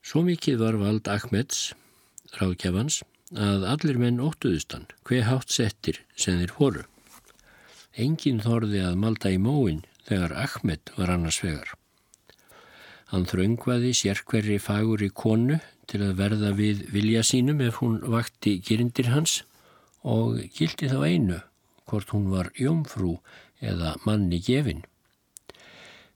Svo 0.04 0.22
mikið 0.28 0.62
var 0.62 0.78
vald 0.78 1.08
Ahmeds, 1.10 1.72
ráðgjafans, 2.38 3.02
að 3.34 3.66
allir 3.72 3.98
menn 3.98 4.22
óttuðustan, 4.22 4.90
hver 5.08 5.26
hátt 5.26 5.50
settir 5.50 6.04
sem 6.14 6.38
þeir 6.38 6.60
voru. 6.60 6.90
Engin 7.94 8.40
þorði 8.42 8.80
að 8.88 8.96
malda 8.98 9.30
í 9.30 9.38
móin 9.38 9.84
þegar 10.08 10.34
Ahmed 10.44 10.92
var 10.98 11.12
annars 11.14 11.38
vegar. 11.44 11.76
Hann 13.14 13.28
þröngvaði 13.30 13.92
sérkverri 13.94 14.58
fagur 14.58 15.04
í 15.06 15.12
konu 15.14 15.60
til 15.86 16.02
að 16.02 16.16
verða 16.18 16.50
við 16.58 16.88
vilja 16.96 17.22
sínum 17.28 17.62
ef 17.62 17.78
hún 17.84 18.00
vakti 18.10 18.56
girindir 18.66 19.12
hans 19.14 19.44
og 20.02 20.42
gildi 20.58 20.90
þá 20.90 20.98
einu 21.06 21.38
hvort 21.86 22.16
hún 22.16 22.32
var 22.34 22.50
jómfrú 22.58 23.20
eða 23.62 23.94
manni 24.08 24.42
gefinn. 24.42 24.82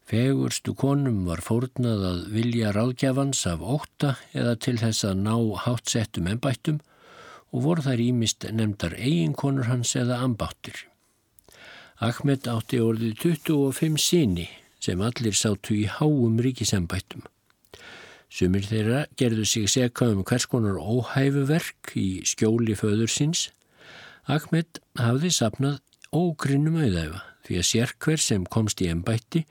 Fegurstu 0.07 0.73
konum 0.73 1.25
var 1.27 1.43
fórnað 1.45 2.03
að 2.09 2.19
vilja 2.33 2.73
ráðgjafans 2.73 3.45
af 3.51 3.61
óta 3.61 4.15
eða 4.33 4.57
til 4.57 4.77
þess 4.81 5.05
að 5.05 5.25
ná 5.27 5.35
hátsettum 5.67 6.29
ennbættum 6.31 6.81
og 7.51 7.65
voru 7.69 7.85
þær 7.85 8.05
ímist 8.09 8.47
nefndar 8.49 8.97
eiginkonur 8.97 9.69
hans 9.69 9.93
eða 9.99 10.23
ambáttir. 10.25 10.87
Ahmed 11.97 12.45
átti 12.45 12.77
orðið 12.77 13.15
25 13.23 13.97
síni 13.97 14.43
sem 14.77 14.99
allir 15.01 15.33
sátu 15.33 15.73
í 15.73 15.87
háum 15.89 16.35
ríkisembættum. 16.45 17.23
Sumir 18.29 18.67
þeirra 18.69 18.99
gerðu 19.17 19.45
sig 19.49 19.65
seka 19.71 20.11
um 20.13 20.21
hvers 20.21 20.45
konar 20.51 20.77
óhæfuverk 20.77 21.95
í 21.97 22.21
skjóli 22.21 22.75
föður 22.77 23.09
síns. 23.09 23.47
Ahmed 24.29 24.77
hafði 24.99 25.31
sapnað 25.33 25.79
ógrinnum 26.13 26.77
auðæfa 26.83 27.23
því 27.47 27.57
að 27.63 27.67
sér 27.71 27.95
hver 27.97 28.21
sem 28.21 28.45
komst 28.45 28.83
í 28.85 28.91
ennbætti 28.91 29.47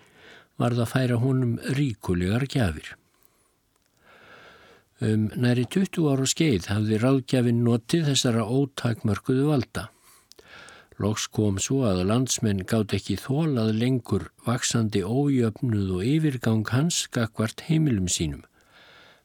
var 0.60 0.76
það 0.76 0.84
að 0.84 0.92
færa 0.92 1.18
honum 1.24 1.58
ríkulegar 1.74 2.46
gjafir. 2.46 2.94
Um 5.02 5.26
næri 5.34 5.66
20 5.66 6.06
ára 6.14 6.30
skeið 6.30 6.70
hafði 6.70 7.02
ráðgjafin 7.02 7.64
notið 7.66 8.06
þessara 8.12 8.46
ótakmörkuðu 8.46 9.50
valda. 9.50 9.88
Loks 10.96 11.26
kom 11.28 11.58
svo 11.60 11.82
að 11.84 12.06
landsmenn 12.08 12.62
gátt 12.64 12.94
ekki 12.96 13.18
þólað 13.20 13.74
lengur 13.76 14.30
vaksandi 14.46 15.02
ójöfnuð 15.04 15.90
og 15.98 16.04
yfirgang 16.08 16.64
hans 16.72 17.02
gagvart 17.12 17.66
heimilum 17.68 18.08
sínum. 18.08 18.44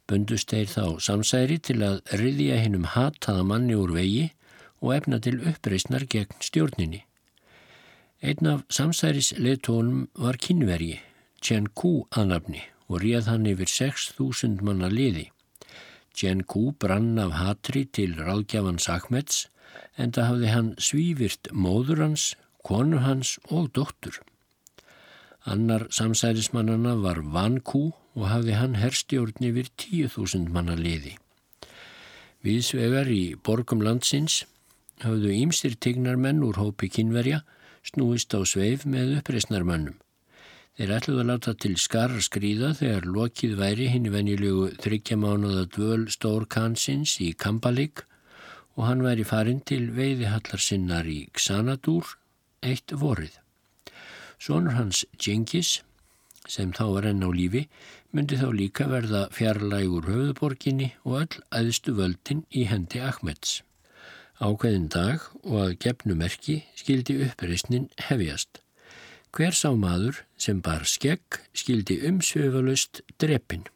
Bundust 0.07 0.51
þeir 0.51 0.67
þá 0.67 0.85
samsæri 0.99 1.61
til 1.63 1.77
að 1.87 2.01
riðja 2.19 2.57
hennum 2.59 2.89
hataða 2.91 3.45
manni 3.47 3.77
úr 3.79 3.93
vegi 3.95 4.25
og 4.81 4.97
efna 4.97 5.21
til 5.23 5.39
uppreysnar 5.47 6.03
gegn 6.11 6.43
stjórninni. 6.43 7.05
Einn 8.21 8.51
af 8.51 8.65
samsæris 8.67 9.31
leðtónum 9.39 10.09
var 10.19 10.35
kynvergi 10.43 10.99
Chen 11.41 11.71
Ku 11.73 12.03
aðnafni 12.11 12.65
og 12.91 12.99
réð 13.05 13.31
hann 13.31 13.47
yfir 13.47 13.71
6.000 13.71 14.59
manna 14.67 14.91
liði. 14.91 15.29
Chen 16.13 16.43
Ku 16.43 16.73
brann 16.75 17.15
af 17.23 17.31
hatri 17.39 17.85
til 17.87 18.19
ráðgjafans 18.19 18.89
Ahmeds 18.91 19.45
en 19.97 20.13
það 20.15 20.29
hafði 20.29 20.51
hann 20.55 20.69
svífirt 20.79 21.51
móður 21.51 22.03
hans, 22.05 22.35
konu 22.63 23.01
hans 23.05 23.37
og 23.49 23.71
dóttur. 23.75 24.19
Annar 25.45 25.87
samsærismannana 25.89 26.95
var 27.01 27.23
Van 27.33 27.59
Ku 27.65 27.89
og 28.15 28.27
hafði 28.29 28.57
hann 28.59 28.77
herstjórn 28.77 29.41
yfir 29.41 29.71
10.000 29.81 30.51
manna 30.53 30.75
liði. 30.77 31.15
Viðsvegar 32.45 33.09
í 33.09 33.35
borgum 33.45 33.81
landsins 33.85 34.43
hafðu 35.01 35.33
ímstir 35.33 35.77
tignarmenn 35.81 36.43
úr 36.45 36.59
hópi 36.61 36.89
kynverja 36.93 37.41
snúist 37.85 38.33
á 38.37 38.41
sveif 38.45 38.85
með 38.85 39.17
uppreysnarmannum. 39.19 39.97
Þeir 40.77 40.93
ætluðu 40.95 41.23
að 41.23 41.29
láta 41.29 41.53
til 41.57 41.73
skar 41.77 42.13
skrýða 42.23 42.71
þegar 42.79 43.09
lokið 43.15 43.57
væri 43.59 43.89
hinn 43.91 44.07
venjulegu 44.13 44.69
þryggjamánuða 44.81 45.65
dvöl 45.75 46.05
stór 46.13 46.47
kansins 46.49 47.17
í 47.21 47.33
Kampalik 47.37 48.05
og 48.77 48.87
hann 48.87 49.03
væri 49.03 49.25
farin 49.27 49.61
til 49.67 49.89
veiðihallar 49.95 50.61
sinnar 50.61 51.07
í 51.09 51.25
Xanadúr 51.37 52.15
eitt 52.63 52.93
vorið. 52.93 53.33
Sónur 54.41 54.77
hans 54.77 55.03
Djengis, 55.17 55.81
sem 56.47 56.71
þá 56.73 56.85
var 56.95 57.07
enn 57.11 57.25
á 57.25 57.29
lífi, 57.29 57.67
myndi 58.11 58.39
þá 58.39 58.47
líka 58.55 58.87
verða 58.89 59.27
fjarlægur 59.35 60.07
höfðuborginni 60.09 60.93
og 61.05 61.19
öll 61.19 61.43
aðstu 61.59 61.93
völdin 61.99 62.45
í 62.49 62.65
hendi 62.69 63.01
Ahmeds. 63.03 63.61
Ákveðin 64.41 64.89
dag 64.89 65.21
og 65.43 65.57
að 65.61 65.75
gefnu 65.83 66.17
merki 66.17 66.63
skildi 66.79 67.19
uppreysnin 67.27 67.91
hefjast. 68.07 68.63
Hver 69.31 69.53
sá 69.55 69.69
maður 69.77 70.23
sem 70.35 70.63
bar 70.65 70.87
skegg 70.89 71.37
skildi 71.53 71.99
umsveifalust 72.09 73.03
drepin. 73.21 73.67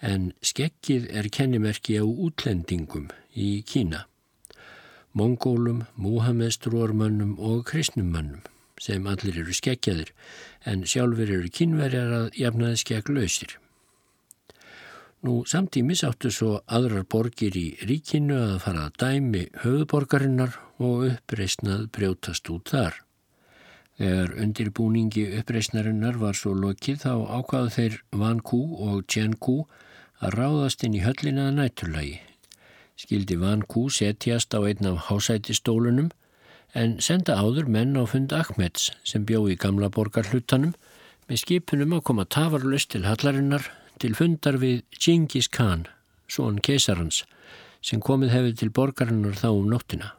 En 0.00 0.30
skeggið 0.44 1.10
er 1.10 1.28
kennimerki 1.32 1.98
á 1.98 2.04
útlendingum 2.06 3.10
í 3.34 3.62
Kína. 3.66 4.06
Mongólum, 5.14 5.84
Múhameðstrúarmönnum 5.94 7.36
og 7.38 7.64
kristnummönnum 7.70 8.42
sem 8.82 9.04
allir 9.06 9.36
eru 9.44 9.54
skeggjaðir 9.54 10.10
en 10.66 10.82
sjálfur 10.88 11.30
eru 11.30 11.50
kynverjar 11.54 12.10
að 12.16 12.40
jafnaði 12.40 12.80
skegglausir. 12.82 13.54
Nú 15.24 15.38
samtímis 15.48 16.02
áttu 16.04 16.28
svo 16.34 16.58
aðrar 16.66 17.06
borgir 17.08 17.54
í 17.56 17.78
ríkinu 17.88 18.36
að 18.36 18.58
fara 18.66 18.88
að 18.88 18.98
dæmi 19.00 19.44
höfuborgarinnar 19.62 20.58
og 20.82 21.06
uppreysnað 21.12 21.86
brjótast 21.96 22.50
út 22.52 22.74
þar. 22.74 22.98
Þegar 23.96 24.34
undirbúningi 24.42 25.24
uppreysnarinnar 25.38 26.18
var 26.20 26.36
svo 26.36 26.52
lokið 26.58 27.06
þá 27.06 27.12
ákvaðu 27.38 27.72
þeir 27.78 27.98
Van 28.20 28.42
Kú 28.42 28.60
og 28.84 29.06
Tjen 29.06 29.38
Kú 29.38 29.60
að 30.18 30.34
ráðast 30.40 30.84
inn 30.84 30.98
í 30.98 31.04
höllinaða 31.06 31.54
nætturlagi. 31.60 32.18
Skildi 32.94 33.36
Van 33.40 33.62
Kú 33.66 33.88
setjast 33.90 34.54
á 34.54 34.62
einn 34.62 34.86
af 34.86 35.08
hásætistólunum 35.08 36.10
en 36.74 36.98
senda 37.02 37.38
áður 37.38 37.70
menn 37.70 37.98
á 37.98 38.02
fund 38.06 38.34
Ahmeds 38.34 38.90
sem 39.06 39.24
bjó 39.26 39.44
í 39.50 39.56
gamla 39.58 39.90
borgarhlutanum 39.94 40.74
með 41.28 41.40
skipunum 41.42 41.96
að 41.96 42.04
koma 42.10 42.26
tafarlust 42.36 42.92
til 42.94 43.06
hallarinnar 43.08 43.70
til 44.02 44.14
fundar 44.18 44.58
við 44.62 44.82
Genghis 44.98 45.48
Khan, 45.48 45.86
svon 46.28 46.60
keisarans, 46.64 47.22
sem 47.84 48.02
komið 48.02 48.34
hefði 48.34 48.54
til 48.60 48.70
borgarinnar 48.74 49.38
þá 49.38 49.48
um 49.52 49.70
nóttina. 49.70 50.12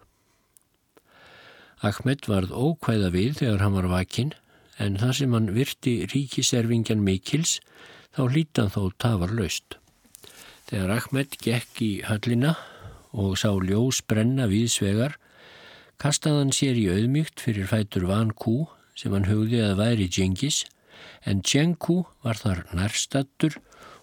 Ahmed 1.85 2.25
varð 2.31 2.53
ókvæða 2.55 3.11
við 3.13 3.39
þegar 3.41 3.65
hann 3.65 3.77
var 3.77 3.89
vakinn, 3.91 4.33
en 4.79 4.97
þar 4.99 5.17
sem 5.19 5.33
hann 5.35 5.51
virti 5.55 5.95
ríkiservingjan 6.11 7.03
Mikils, 7.03 7.59
þá 8.15 8.21
hlítan 8.31 8.71
þó 8.73 8.89
tafar 8.97 9.35
laust. 9.35 9.77
Þegar 10.65 10.95
Ahmed 10.95 11.35
gekk 11.43 11.81
í 11.85 11.91
höllina 12.07 12.55
og 13.13 13.35
sá 13.37 13.51
ljós 13.53 14.01
brenna 14.09 14.47
við 14.49 14.71
svegar, 14.73 15.17
kastaði 16.01 16.41
hann 16.41 16.55
sér 16.57 16.79
í 16.81 16.87
auðmygt 16.89 17.43
fyrir 17.43 17.69
fætur 17.69 18.07
Van 18.09 18.31
Kú 18.33 18.65
sem 18.97 19.13
hann 19.13 19.29
hugði 19.29 19.61
að 19.61 19.77
væri 19.83 20.07
Genghis, 20.09 20.63
en 21.21 21.43
Tjenku 21.45 22.03
var 22.25 22.39
þar 22.39 22.63
nærstattur 22.73 23.59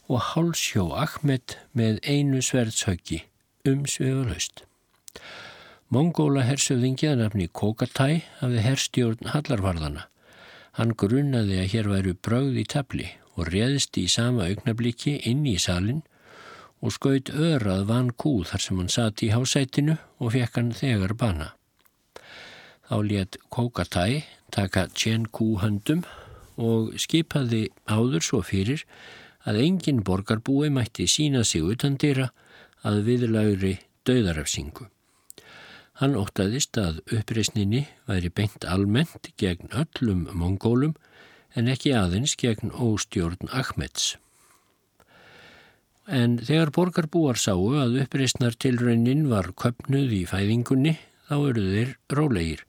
og 0.06 0.22
hálsjó 0.32 0.92
Ahmed 1.02 1.56
með 1.74 1.98
einu 2.06 2.42
sverðshöggi 2.44 3.24
um 3.68 3.82
svefalaust. 3.88 4.62
Mongóla 5.92 6.44
hersöðingi 6.46 7.10
að 7.10 7.24
nafni 7.24 7.48
Kokatæ 7.52 8.22
hafði 8.38 8.62
herstjórn 8.64 9.32
Hallarvarðana. 9.34 10.06
Hann 10.78 10.94
grunnaði 10.96 11.58
að 11.60 11.70
hér 11.74 11.90
væru 11.90 12.14
brögð 12.16 12.62
í 12.62 12.64
tabli 12.70 13.10
og 13.36 13.50
réðist 13.52 13.98
í 14.00 14.06
sama 14.08 14.46
augnabliki 14.46 15.18
inn 15.28 15.44
í 15.48 15.58
salin 15.60 16.00
og 16.82 16.94
skaut 16.96 17.30
örað 17.30 17.86
van 17.88 18.10
kú 18.10 18.42
þar 18.48 18.64
sem 18.64 18.78
hann 18.80 18.90
sati 18.90 19.28
í 19.28 19.32
hásætinu 19.32 19.96
og 20.18 20.34
fekk 20.34 20.58
hann 20.58 20.72
þegar 20.76 21.14
bana. 21.18 21.52
Þá 22.88 22.96
létt 23.08 23.38
Kokatæ 23.54 24.22
taka 24.52 24.88
tjen 24.92 25.28
kú 25.30 25.54
höndum 25.62 26.02
og 26.60 26.92
skipaði 27.00 27.68
áður 27.86 28.26
svo 28.26 28.42
fyrir 28.44 28.82
að 29.48 29.62
engin 29.62 30.02
borgarbúi 30.06 30.70
mætti 30.70 31.06
sína 31.08 31.44
sig 31.46 31.64
utan 31.64 31.96
dýra 31.96 32.28
að 32.86 33.04
viðlaugri 33.06 33.76
döðarafsingu. 34.06 34.88
Hann 36.02 36.18
óttaðist 36.18 36.78
að 36.82 36.98
uppreysninni 37.14 37.84
væri 38.10 38.32
beint 38.34 38.66
almennt 38.66 39.30
gegn 39.38 39.70
öllum 39.70 40.26
mongólum 40.34 40.96
en 41.54 41.68
ekki 41.70 41.94
aðeins 41.94 42.34
gegn 42.40 42.72
óstjórn 42.74 43.50
Ahmeds. 43.52 44.16
En 46.10 46.38
þegar 46.42 46.72
borgarbúar 46.74 47.38
sáu 47.38 47.68
að 47.78 48.00
uppreysnar 48.02 48.56
tilraunin 48.58 49.28
var 49.30 49.52
köpnuð 49.54 50.14
í 50.16 50.22
fæðingunni 50.26 50.96
þá 51.28 51.36
eru 51.36 51.66
þeir 51.68 51.92
rólegir. 52.10 52.64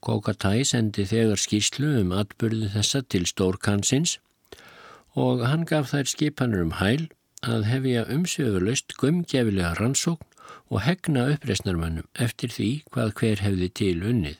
Kokatæ 0.00 0.64
sendi 0.68 1.06
þegar 1.08 1.40
skýrslu 1.40 1.94
um 2.02 2.12
atbyrðu 2.16 2.68
þessa 2.74 3.00
til 3.08 3.24
stórkansins 3.28 4.18
og 5.16 5.42
hann 5.48 5.64
gaf 5.68 5.90
þær 5.92 6.12
skipanur 6.12 6.66
um 6.66 6.76
hæl 6.78 7.08
að 7.40 7.66
hefja 7.68 8.04
umsöfurlaust 8.12 8.94
gömgefilega 9.00 9.72
rannsókn 9.80 10.28
og 10.70 10.84
hegna 10.84 11.26
uppreysnarmannum 11.34 12.08
eftir 12.26 12.52
því 12.52 12.70
hvað 12.92 13.12
hver 13.20 13.44
hefði 13.44 13.68
til 13.80 13.96
unnið. 14.12 14.38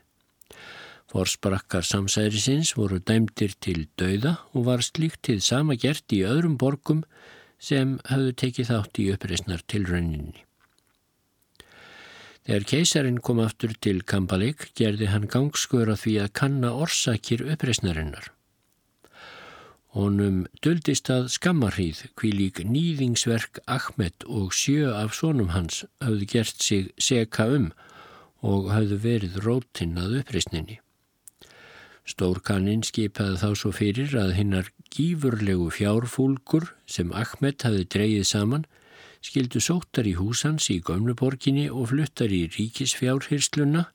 Forsprakkar 1.11 1.83
samsærisins 1.83 2.77
voru 2.79 3.01
dæmdir 3.03 3.57
til 3.59 3.89
dauða 3.99 4.37
og 4.55 4.69
var 4.69 4.85
slíkt 4.87 5.25
til 5.27 5.41
sama 5.43 5.75
gert 5.75 6.13
í 6.15 6.23
öðrum 6.23 6.55
borgum 6.61 7.03
sem 7.61 7.99
hafðu 8.09 8.33
tekið 8.43 8.71
þátt 8.73 9.01
í 9.03 9.11
uppreysnar 9.15 9.65
tilrauninni. 9.69 10.47
Þegar 12.49 12.67
keisarin 12.73 13.21
kom 13.21 13.41
aftur 13.45 13.77
til 13.85 14.01
Kampalik 14.03 14.71
gerði 14.79 15.11
hann 15.13 15.29
gangskur 15.31 15.93
að 15.93 16.01
því 16.05 16.15
að 16.25 16.33
kanna 16.41 16.73
orsakir 16.73 17.45
uppreysnarinnar. 17.53 18.33
Honum 19.95 20.45
duldist 20.65 21.11
að 21.13 21.29
skammarhýð 21.35 22.05
hví 22.19 22.31
lík 22.33 22.61
nýðingsverk 22.65 23.61
Ahmed 23.67 24.27
og 24.27 24.55
sjö 24.57 24.93
af 24.95 25.17
sónum 25.19 25.51
hans 25.51 25.83
hafði 26.01 26.29
gert 26.35 26.63
sig 26.63 26.93
seka 26.97 27.49
um 27.57 27.73
og 28.41 28.71
hafði 28.73 29.01
verið 29.05 29.41
rótinn 29.45 29.99
að 30.01 30.21
uppreysninni. 30.23 30.79
Stórkaninn 32.11 32.83
skipaði 32.87 33.39
þá 33.39 33.49
svo 33.61 33.71
fyrir 33.77 34.15
að 34.19 34.35
hinnar 34.39 34.71
gífurlegu 34.91 35.69
fjárfúlgur 35.75 36.73
sem 36.91 37.13
Ahmed 37.15 37.63
hafði 37.63 37.87
dreyið 37.95 38.27
saman 38.27 38.67
skildu 39.25 39.61
sóttar 39.63 40.09
í 40.09 40.17
húsans 40.19 40.71
í 40.73 40.81
gömluborginni 40.85 41.69
og 41.71 41.91
fluttar 41.93 42.33
í 42.33 42.47
ríkisfjárhyrsluna 42.57 43.87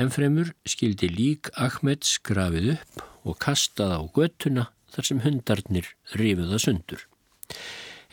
en 0.00 0.12
fremur 0.12 0.52
skildi 0.68 1.10
lík 1.12 1.52
Ahmed 1.54 2.04
skrafið 2.08 2.72
upp 2.76 3.04
og 3.26 3.38
kastað 3.42 3.94
á 3.96 4.02
göttuna 4.16 4.66
þar 4.94 5.08
sem 5.10 5.22
hundarnir 5.24 5.92
rifuða 6.16 6.60
sundur. 6.62 7.06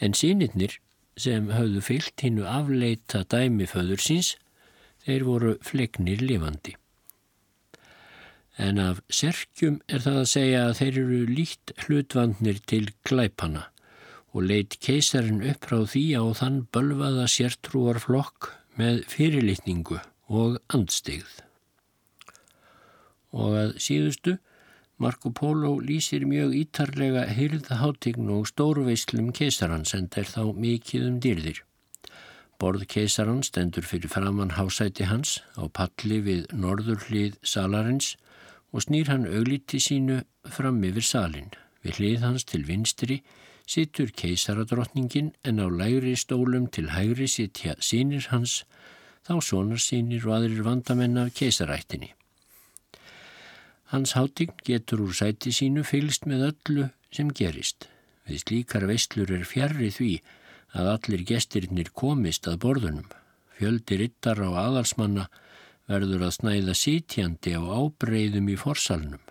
En 0.03 0.15
sínirnir 0.17 0.79
sem 1.19 1.49
hafðu 1.53 1.84
fyllt 1.86 2.25
hinnu 2.25 2.47
afleita 2.49 3.23
dæmi 3.29 3.67
föður 3.69 4.01
síns, 4.01 4.34
þeir 5.05 5.27
voru 5.27 5.57
flegnir 5.63 6.23
lifandi. 6.23 6.75
En 8.57 8.77
af 8.77 9.01
serkjum 9.09 9.79
er 9.89 10.03
það 10.05 10.17
að 10.21 10.29
segja 10.29 10.65
að 10.67 10.75
þeir 10.79 10.97
eru 11.03 11.21
líkt 11.29 11.73
hlutvandnir 11.85 12.59
til 12.69 12.85
glæpana 13.07 13.67
og 14.33 14.45
leitt 14.49 14.77
keisarin 14.81 15.41
upp 15.45 15.65
frá 15.69 15.79
því 15.89 16.03
á 16.17 16.23
þann 16.37 16.59
bölvaða 16.73 17.25
sértrúarflokk 17.29 18.49
með 18.77 19.03
fyrirlitningu 19.09 19.99
og 20.29 20.57
andstegð. 20.73 21.41
Og 23.33 23.57
að 23.57 23.75
síðustu 23.81 24.37
Marco 25.01 25.33
Polo 25.33 25.75
lýsir 25.81 26.25
mjög 26.29 26.53
ítarlega 26.55 27.25
hyrðháttign 27.33 28.29
og 28.33 28.47
stórveislum 28.49 29.31
keisarans 29.33 29.93
en 29.97 30.09
þeir 30.13 30.29
þá 30.29 30.43
mikið 30.65 31.07
um 31.09 31.19
dýrðir. 31.21 31.61
Borð 32.61 32.85
keisarans 32.87 33.49
stendur 33.49 33.85
fyrir 33.85 34.13
framann 34.13 34.53
hásæti 34.57 35.09
hans 35.09 35.41
á 35.57 35.65
palli 35.67 36.21
við 36.23 36.45
norður 36.53 37.01
hlið 37.09 37.39
salarins 37.41 38.13
og 38.74 38.82
snýr 38.82 39.11
hann 39.13 39.30
auglíti 39.30 39.80
sínu 39.80 40.24
fram 40.49 40.82
yfir 40.84 41.05
salin. 41.05 41.51
Við 41.84 41.99
hlið 41.99 42.26
hans 42.26 42.45
til 42.49 42.65
vinstri 42.65 43.21
sittur 43.69 44.11
keisaradrottningin 44.11 45.32
en 45.45 45.61
á 45.61 45.67
lægri 45.69 46.15
stólum 46.19 46.67
til 46.67 46.89
hægri 46.91 47.28
sitja 47.28 47.76
sínir 47.80 48.28
hans, 48.32 48.63
þá 49.24 49.39
sonar 49.39 49.80
sínir 49.80 50.26
og 50.28 50.38
aðrir 50.39 50.65
vandamenn 50.65 51.21
af 51.21 51.34
keisarættinni. 51.38 52.11
Hans 53.93 54.15
hátign 54.17 54.57
getur 54.65 55.05
úr 55.05 55.13
sæti 55.13 55.53
sínu 55.53 55.84
fylgst 55.86 56.26
með 56.26 56.47
öllu 56.49 56.89
sem 57.13 57.30
gerist. 57.30 57.88
Við 58.26 58.41
slíkar 58.41 58.88
veistlur 58.89 59.32
er 59.32 59.45
fjarrri 59.45 59.91
því 59.93 60.13
að 60.74 60.89
allir 60.95 61.26
gestirinnir 61.30 61.91
komist 61.93 62.47
að 62.49 62.59
borðunum. 62.65 63.09
Fjöldi 63.53 63.99
rittar 63.99 64.41
á 64.41 64.49
aðalsmanna 64.49 65.28
verður 65.93 66.25
að 66.27 66.35
snæða 66.39 66.75
sítjandi 66.77 67.53
á 67.53 67.61
ábreyðum 67.61 68.49
í 68.49 68.57
forsalnum. 68.59 69.21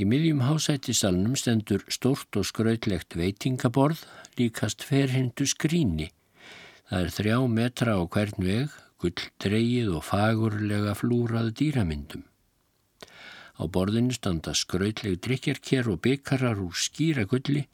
Í 0.00 0.06
miðjum 0.08 0.40
hásættisalnum 0.46 1.34
stendur 1.36 1.84
stort 1.92 2.36
og 2.40 2.46
skrautlegt 2.48 3.18
veitingaborð 3.20 4.06
líkast 4.38 4.86
ferhindu 4.88 5.44
skríni. 5.50 6.08
Það 6.88 7.04
er 7.04 7.12
þrjá 7.16 7.36
metra 7.52 7.96
á 8.00 8.02
hvern 8.08 8.46
veg, 8.46 8.72
gull 9.00 9.26
dreyið 9.44 9.90
og 9.98 10.06
fagurlega 10.08 10.94
flúrað 10.96 11.52
dýramyndum. 11.60 12.24
Á 13.60 13.62
borðinu 13.68 14.16
standa 14.16 14.54
skrautleg 14.56 15.20
drikjarker 15.20 15.90
og 15.92 16.00
byggarar 16.06 16.62
úr 16.64 16.72
skýra 16.72 17.26
gulli 17.28 17.66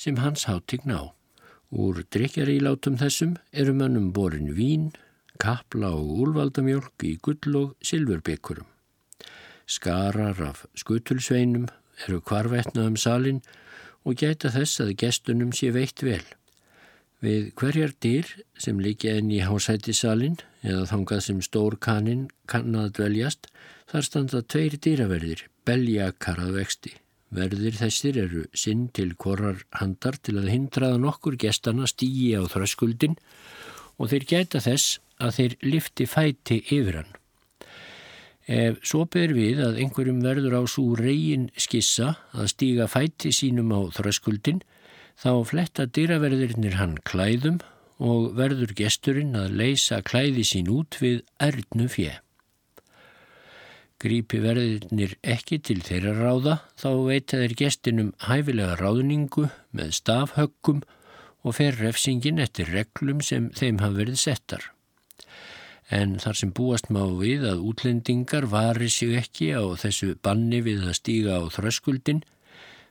sem 0.00 0.16
hans 0.16 0.46
hátign 0.48 0.96
á. 0.96 1.12
Úr 1.70 2.00
drikjarílátum 2.08 2.96
þessum 2.98 3.36
eru 3.52 3.76
mannum 3.76 4.10
borin 4.16 4.54
vín, 4.56 4.90
kapla 5.40 5.92
og 5.96 6.10
úlvaldamjölk 6.24 7.06
í 7.08 7.16
gull 7.24 7.56
og 7.60 7.72
silfurbyggurum. 7.84 8.68
Skarar 9.70 10.40
af 10.44 10.64
skutulsveinum 10.78 11.68
eru 12.06 12.20
kvarvetna 12.20 12.86
um 12.90 12.96
salin 12.96 13.40
og 14.04 14.20
gæta 14.20 14.50
þess 14.52 14.82
að 14.84 14.96
gestunum 15.02 15.52
sé 15.56 15.70
veitt 15.74 16.02
vel. 16.04 16.24
Við 17.20 17.50
hverjar 17.60 17.92
dyr 18.00 18.28
sem 18.58 18.80
líka 18.80 19.12
enn 19.12 19.28
í 19.32 19.42
hásætisalinn 19.44 20.38
eða 20.64 20.86
þangað 20.88 21.20
sem 21.26 21.42
stór 21.44 21.76
kaninn 21.76 22.28
kann 22.48 22.72
að 22.76 22.94
dveljast, 22.96 23.50
þar 23.90 24.06
standa 24.06 24.40
tveir 24.42 24.76
dýraverðir, 24.80 25.44
beljakar 25.68 26.40
að 26.40 26.56
vexti. 26.60 26.94
Verðir 27.30 27.76
þessir 27.78 28.16
eru 28.24 28.46
sinn 28.56 28.88
til 28.96 29.12
korrar 29.20 29.60
handar 29.78 30.16
til 30.18 30.38
að 30.40 30.48
hindraða 30.50 30.98
nokkur 30.98 31.36
gestana 31.38 31.86
stígi 31.86 32.32
á 32.34 32.42
þröskuldin 32.42 33.14
og 34.00 34.10
þeir 34.10 34.26
gæta 34.32 34.64
þess 34.64 34.98
að 35.20 35.34
þeir 35.38 35.56
lifti 35.66 36.06
fæti 36.08 36.60
yfir 36.72 37.00
hann. 37.00 37.16
Ef 38.50 38.80
svo 38.82 39.04
ber 39.06 39.30
við 39.36 39.60
að 39.62 39.76
einhverjum 39.84 40.22
verður 40.24 40.56
á 40.58 40.62
svo 40.66 40.96
reygin 40.98 41.50
skissa 41.54 42.16
að 42.34 42.48
stíga 42.54 42.88
fæti 42.90 43.30
sínum 43.34 43.70
á 43.70 43.80
þröskuldin, 43.94 44.64
þá 45.20 45.44
fletta 45.46 45.86
dýraverðirinnir 45.86 46.80
hann 46.80 46.96
klæðum 47.06 47.60
og 48.00 48.32
verður 48.38 48.72
gesturinn 48.74 49.36
að 49.38 49.54
leysa 49.60 50.00
klæði 50.02 50.46
sín 50.48 50.72
út 50.72 50.98
við 51.02 51.20
erðnu 51.38 51.86
fjö. 51.92 52.16
Grípi 54.00 54.40
verðirnir 54.40 55.18
ekki 55.20 55.58
til 55.60 55.82
þeirra 55.84 56.14
ráða 56.16 56.54
þá 56.80 56.88
veita 57.04 57.40
þeir 57.42 57.54
gestinum 57.60 58.14
hæfilega 58.24 58.78
ráðningu 58.80 59.50
með 59.76 59.92
stafhöggum 59.98 60.80
og 61.44 61.56
fer 61.60 61.76
refsingin 61.76 62.40
eftir 62.40 62.72
reglum 62.72 63.20
sem 63.24 63.50
þeim 63.56 63.82
hafa 63.84 64.00
verið 64.00 64.22
settar. 64.24 64.64
En 65.90 66.18
þar 66.22 66.36
sem 66.38 66.50
búast 66.54 66.90
má 66.94 67.02
við 67.18 67.44
að 67.50 67.64
útlendingar 67.66 68.46
vari 68.52 68.86
sig 68.94 69.16
ekki 69.18 69.50
á 69.58 69.66
þessu 69.74 70.12
banni 70.22 70.60
við 70.62 70.84
að 70.86 70.98
stíga 71.00 71.40
á 71.42 71.50
þröskuldin, 71.50 72.22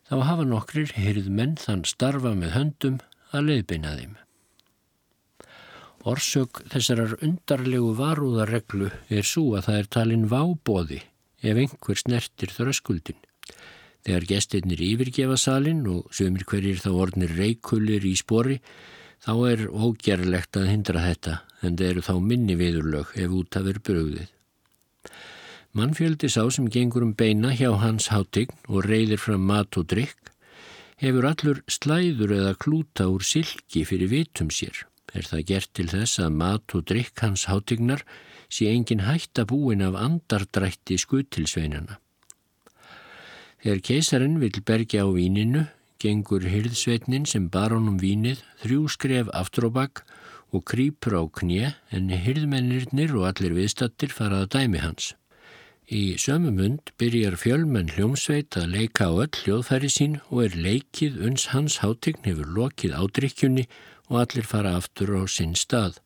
þá 0.09 0.15
hafa 0.27 0.47
nokkrir 0.47 0.91
hyrðmenn 0.97 1.55
þann 1.61 1.85
starfa 1.87 2.33
með 2.35 2.55
höndum 2.57 2.99
að 3.31 3.47
leiðbeina 3.47 3.95
þeim. 3.95 4.17
Orsök 6.09 6.61
þessarar 6.71 7.15
undarlegu 7.23 7.95
varúðarreglu 7.95 8.91
er 9.07 9.27
svo 9.27 9.55
að 9.55 9.65
það 9.69 9.79
er 9.79 9.89
talin 9.95 10.29
vábóði 10.31 11.01
ef 11.39 11.59
einhver 11.63 11.99
snertir 11.99 12.51
þröskuldin. 12.55 13.19
Þegar 14.03 14.27
gestinnir 14.27 14.81
yfirgefa 14.83 15.35
salin 15.39 15.85
og 15.91 16.07
sömur 16.15 16.43
hverjir 16.47 16.79
þá 16.83 16.89
ornir 16.95 17.35
reikulir 17.35 18.03
í 18.07 18.15
spori, 18.19 18.59
þá 19.23 19.33
er 19.51 19.67
ógerlegt 19.71 20.59
að 20.59 20.71
hindra 20.71 21.03
þetta 21.03 21.43
en 21.61 21.77
það 21.77 21.89
eru 21.91 22.05
þá 22.07 22.13
minni 22.23 22.57
viðurlög 22.59 23.15
ef 23.15 23.35
út 23.39 23.59
af 23.59 23.69
er 23.71 23.79
bröðið. 23.83 24.29
Mannfjöldi 25.77 26.29
sá 26.33 26.41
sem 26.49 26.69
gengur 26.73 27.05
um 27.05 27.13
beina 27.13 27.53
hjá 27.53 27.69
hans 27.77 28.09
hátign 28.09 28.55
og 28.67 28.87
reyðir 28.89 29.21
fram 29.21 29.45
mat 29.45 29.77
og 29.77 29.89
drikk 29.91 30.31
hefur 30.99 31.27
allur 31.29 31.61
slæður 31.69 32.33
eða 32.39 32.55
klúta 32.59 33.05
úr 33.11 33.23
silki 33.23 33.85
fyrir 33.87 34.09
vitum 34.11 34.49
sér 34.51 34.85
er 35.13 35.25
það 35.29 35.45
gert 35.51 35.71
til 35.77 35.87
þess 35.89 36.19
að 36.23 36.35
mat 36.41 36.75
og 36.75 36.85
drikk 36.89 37.23
hans 37.23 37.45
hátignar 37.49 38.03
sé 38.49 38.69
engin 38.73 39.05
hætta 39.05 39.45
búin 39.49 39.81
af 39.85 39.97
andardrætti 39.97 40.97
skutilsveinana. 40.97 41.99
Þegar 43.59 43.81
keisarinn 43.83 44.39
vil 44.39 44.61
bergja 44.65 45.03
á 45.05 45.09
víninu, 45.11 45.65
gengur 45.99 46.45
hyrðsveitnin 46.47 47.25
sem 47.27 47.49
bar 47.51 47.75
honum 47.75 47.99
vínið 47.99 48.41
þrjú 48.63 48.87
skref 48.95 49.31
aftur 49.35 49.67
á 49.67 49.71
bakk 49.75 50.03
og 50.53 50.65
krýpur 50.71 51.15
á 51.15 51.23
knje 51.39 51.73
en 51.95 52.09
hyrðmennirnir 52.09 53.13
og 53.17 53.29
allir 53.29 53.55
viðstattir 53.57 54.13
faraða 54.15 54.49
dæmi 54.57 54.83
hans. 54.83 55.13
Í 55.89 56.19
sömu 56.21 56.51
mund 56.53 56.91
byrjar 57.01 57.37
fjölmenn 57.41 57.89
hljómsveit 57.95 58.53
að 58.61 58.75
leika 58.75 59.09
á 59.09 59.13
öll 59.25 59.39
hljóðfæri 59.41 59.89
sín 59.89 60.19
og 60.29 60.43
er 60.43 60.57
leikið 60.67 61.17
uns 61.25 61.47
hans 61.53 61.79
hátign 61.81 62.21
hefur 62.27 62.51
lokið 62.57 62.93
ádrykkjunni 62.93 63.65
og 64.09 64.19
allir 64.21 64.45
fara 64.45 64.75
aftur 64.77 65.15
á 65.17 65.23
sinn 65.25 65.55
stað. 65.57 65.97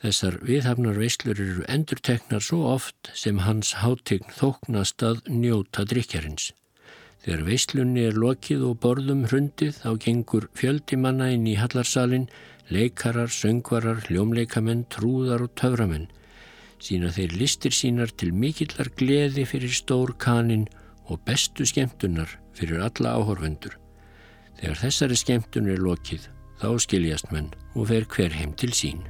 Þessar 0.00 0.38
viðhafnar 0.46 0.96
veislur 1.02 1.40
eru 1.42 1.64
endurteknar 1.68 2.44
svo 2.44 2.62
oft 2.70 3.10
sem 3.18 3.42
hans 3.44 3.74
hátegn 3.82 4.32
þóknast 4.38 5.04
að 5.04 5.24
njóta 5.26 5.84
drikjarins. 5.84 6.52
Þegar 7.24 7.42
veislunni 7.48 8.04
er 8.08 8.16
lokið 8.16 8.62
og 8.70 8.78
borðum 8.84 9.24
hrundið 9.28 9.82
þá 9.82 9.90
gengur 10.04 10.46
fjöldimanna 10.56 11.32
inn 11.34 11.48
í 11.50 11.58
hallarsalinn, 11.58 12.28
leikarar, 12.72 13.30
söngvarar, 13.32 14.04
hljómleikamenn, 14.08 14.86
trúðar 14.92 15.44
og 15.46 15.54
töframenn. 15.58 16.08
Sína 16.78 17.10
þeir 17.14 17.34
listir 17.40 17.74
sínar 17.74 18.12
til 18.14 18.30
mikillar 18.32 18.92
gleði 18.98 19.46
fyrir 19.48 19.74
stór 19.74 20.14
kanin 20.20 20.68
og 21.08 21.22
bestu 21.26 21.66
skemmtunar 21.66 22.38
fyrir 22.54 22.82
alla 22.84 23.16
áhorfendur. 23.18 23.74
Þegar 24.60 24.82
þessari 24.84 25.18
skemmtun 25.18 25.70
er 25.72 25.82
lokið 25.82 26.28
þá 26.58 26.68
skiljast 26.82 27.30
menn 27.34 27.52
og 27.74 27.88
fer 27.90 28.06
hver 28.14 28.34
heim 28.34 28.54
til 28.58 28.74
sín. 28.74 29.06